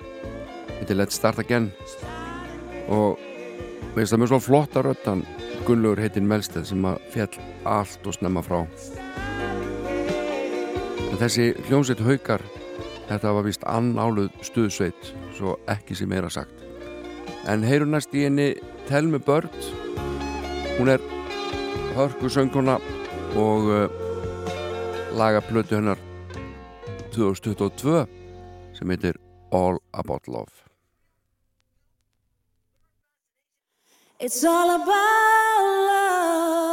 Þetta 0.76 0.92
er 0.92 0.98
Let's 1.00 1.16
Start 1.16 1.40
Again. 1.40 1.70
Og 2.92 3.18
veist 3.96 4.12
það 4.12 4.20
mjög 4.22 4.32
svo 4.34 4.40
flotta 4.44 4.82
röttan 4.84 5.24
Gunnlaugur 5.66 6.02
heitinn 6.04 6.28
Melsteð 6.30 6.68
sem 6.68 6.84
að 6.86 7.00
fjall 7.14 7.40
allt 7.66 8.06
og 8.06 8.14
snemma 8.14 8.44
frá. 8.44 8.60
En 11.08 11.18
þessi 11.18 11.48
hljómsveit 11.66 12.04
Haugar 12.06 12.44
þetta 13.08 13.34
var 13.38 13.46
vist 13.48 13.66
annáluð 13.66 14.30
stuðsveit 14.46 15.12
svo 15.34 15.56
ekki 15.72 15.96
sem 15.98 16.10
meira 16.12 16.30
sagt. 16.30 16.54
En 17.50 17.66
heyru 17.66 17.88
næst 17.88 18.14
í 18.14 18.26
henni 18.28 18.52
Telmi 18.86 19.18
Börd 19.18 19.54
hún 20.76 20.92
er 20.92 21.02
hörku 21.96 22.30
söngkona 22.30 22.76
og 23.34 23.70
uh, 23.72 23.86
laga 25.16 25.40
plötu 25.42 25.80
hennar 25.80 26.05
2022 27.16 28.06
sem 28.76 28.90
heitir 28.92 29.16
All 29.50 29.78
About 29.92 30.28
Love. 30.28 30.52
It's 34.20 34.44
all 34.44 34.70
about 34.70 35.64
love, 35.88 36.65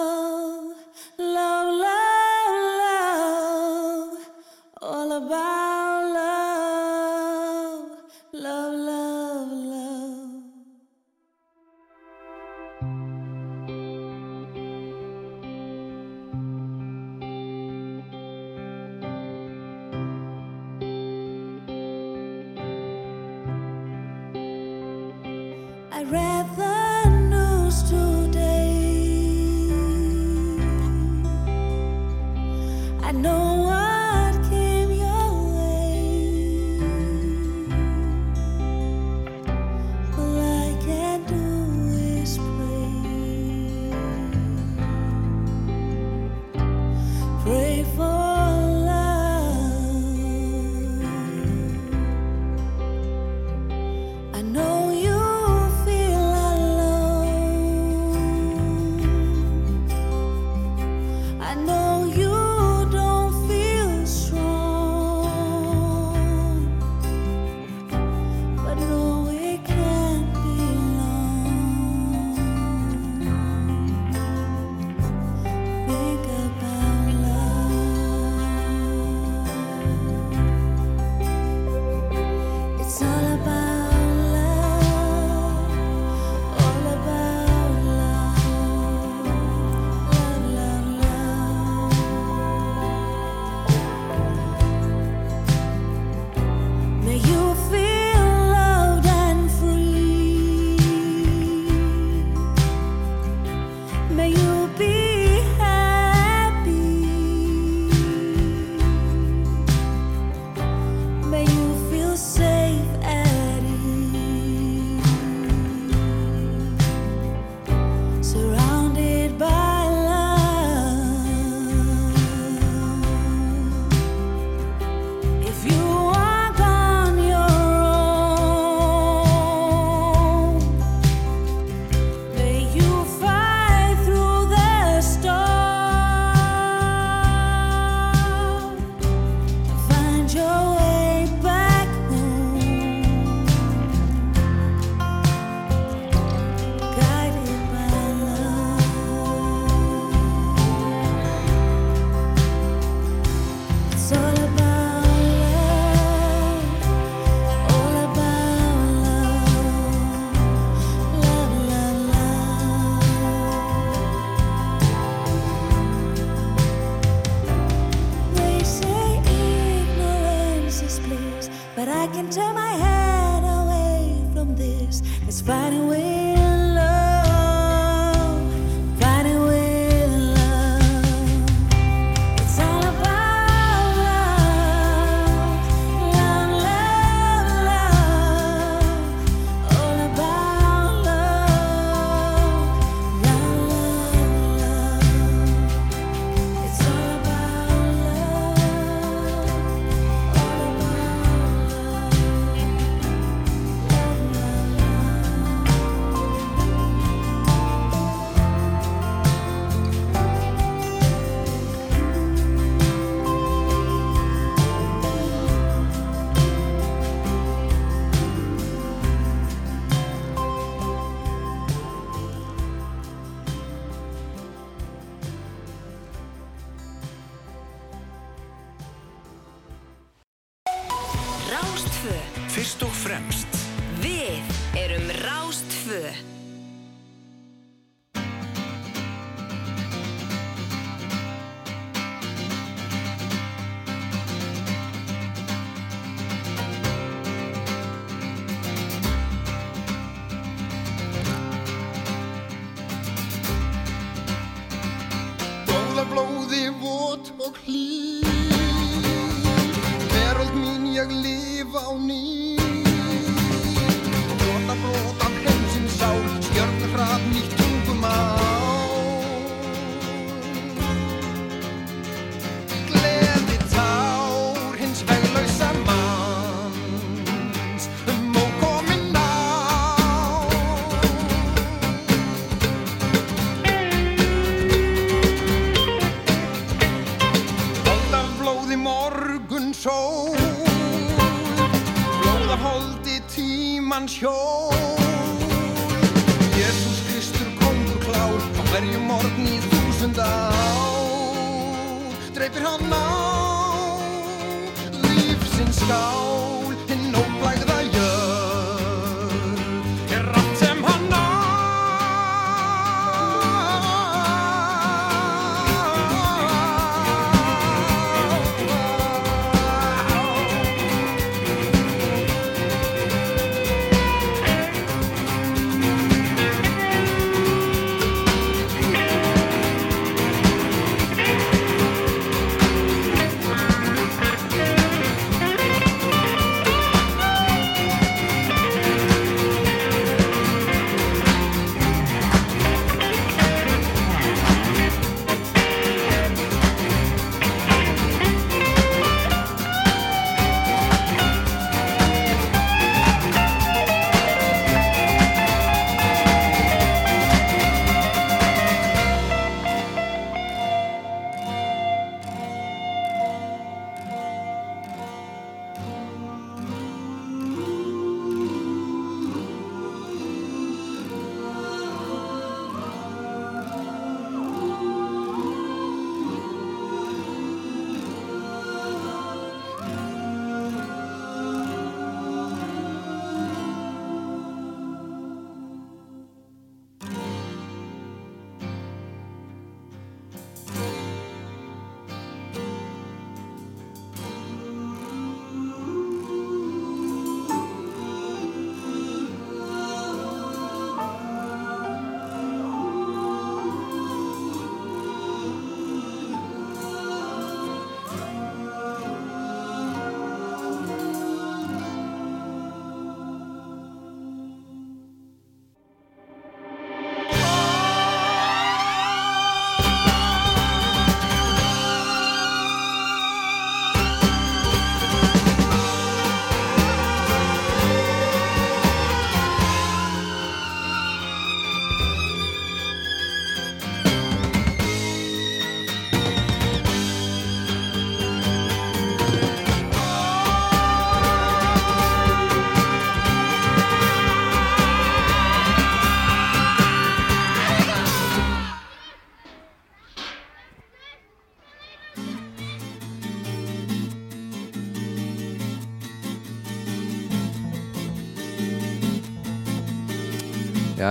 but 171.75 171.87
I 171.87 172.07
can 172.07 172.29
turn 172.29 172.55
my 172.55 172.67
head 172.67 173.43
away 173.43 174.15
from 174.33 174.55
this. 174.55 175.01
It's 175.27 175.41
fighting 175.41 175.87
with 175.87 176.03
love, 176.03 176.42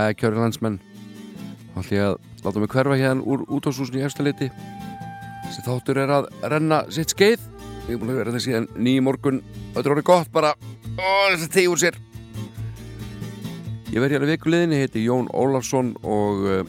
Já, 0.03 0.11
kjöri 0.19 0.35
landsmenn. 0.35 0.79
Þá 1.73 1.77
ætlum 1.79 1.95
ég 1.95 2.07
að 2.09 2.15
láta 2.43 2.59
mig 2.59 2.71
hverfa 2.73 2.95
hérna 2.99 3.23
úr 3.23 3.45
útásúsinu 3.47 4.01
í 4.01 4.03
efstaleiti 4.03 4.49
Þessi 5.53 5.63
þáttur 5.67 5.99
er 6.01 6.11
að 6.11 6.27
renna 6.49 6.79
sitt 6.91 7.13
skeið. 7.13 7.43
Ég 7.85 7.93
er 7.93 7.99
búin 8.01 8.09
að 8.09 8.19
vera 8.19 8.31
þetta 8.33 8.41
síðan 8.41 8.67
nýjum 8.73 9.05
morgun. 9.05 9.39
Þetta 9.75 9.83
er 9.83 9.93
orðið 9.93 10.07
gott 10.07 10.31
bara. 10.33 10.53
Ó, 10.97 11.09
þessi 11.29 11.49
tíu 11.53 11.73
úr 11.75 11.81
sér. 11.83 11.99
Ég 13.93 14.01
verð 14.01 14.15
hérna 14.15 14.31
vikuleginni, 14.31 14.79
heiti 14.81 15.03
Jón 15.05 15.29
Ólafsson 15.29 15.93
og 16.01 16.43
uh, 16.49 16.63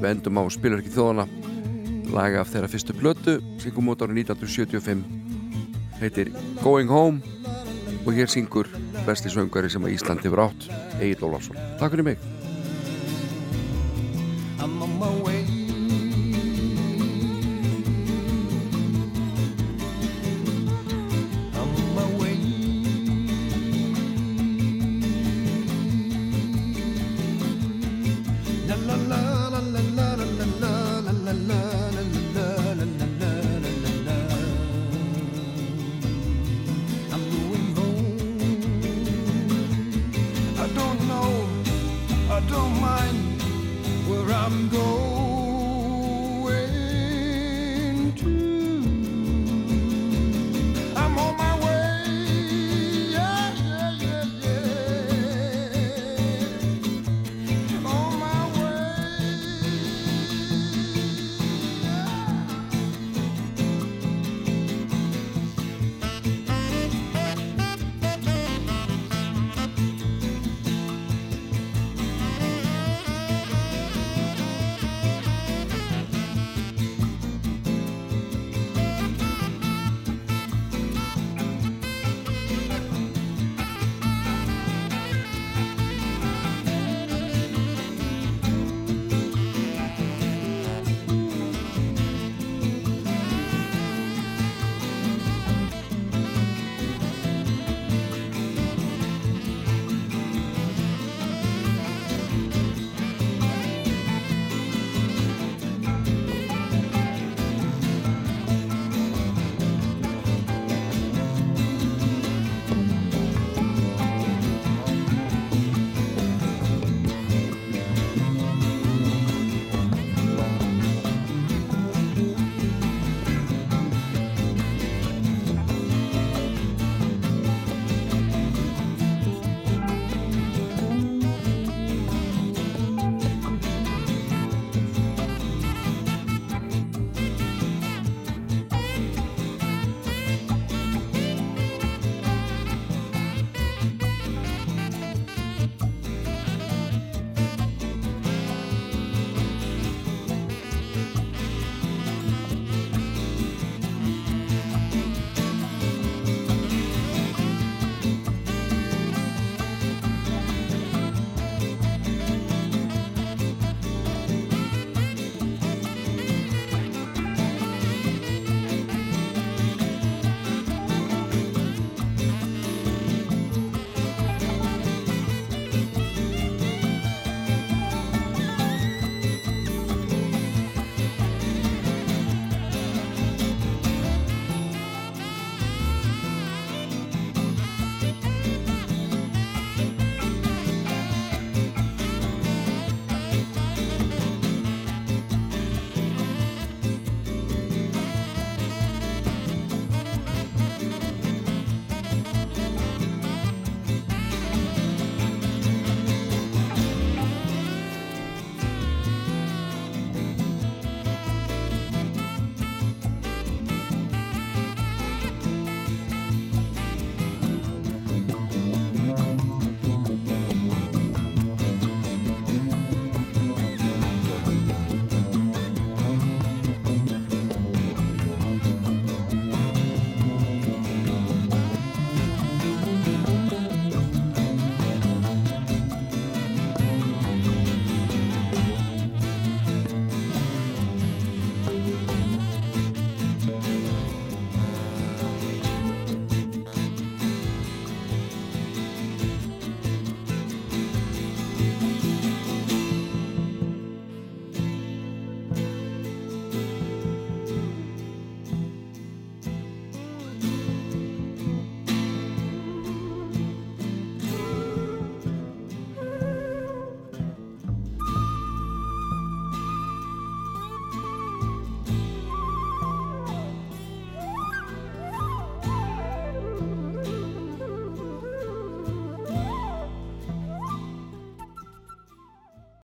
við 0.00 0.08
endum 0.10 0.40
á 0.40 0.50
Spilverki 0.50 0.90
þjóðana 0.90 1.28
laga 2.10 2.42
af 2.42 2.50
þeirra 2.50 2.70
fyrstu 2.74 2.98
plötu 2.98 3.38
sem 3.62 3.74
kom 3.74 3.92
út 3.94 4.02
árið 4.02 4.24
1975 4.24 5.04
heitir 6.02 6.34
Going 6.64 6.90
Home. 6.90 7.22
Og 8.04 8.12
hér 8.18 8.28
syngur 8.28 8.68
besti 9.06 9.30
söngari 9.32 9.70
sem 9.72 9.86
að 9.86 9.94
Ísland 9.94 10.26
hefur 10.26 10.48
átt 10.48 10.72
Egil 10.98 11.30
Ólafsson. 11.30 11.60
Takk 11.78 11.94
fyrir 11.94 12.10
mig 12.10 12.43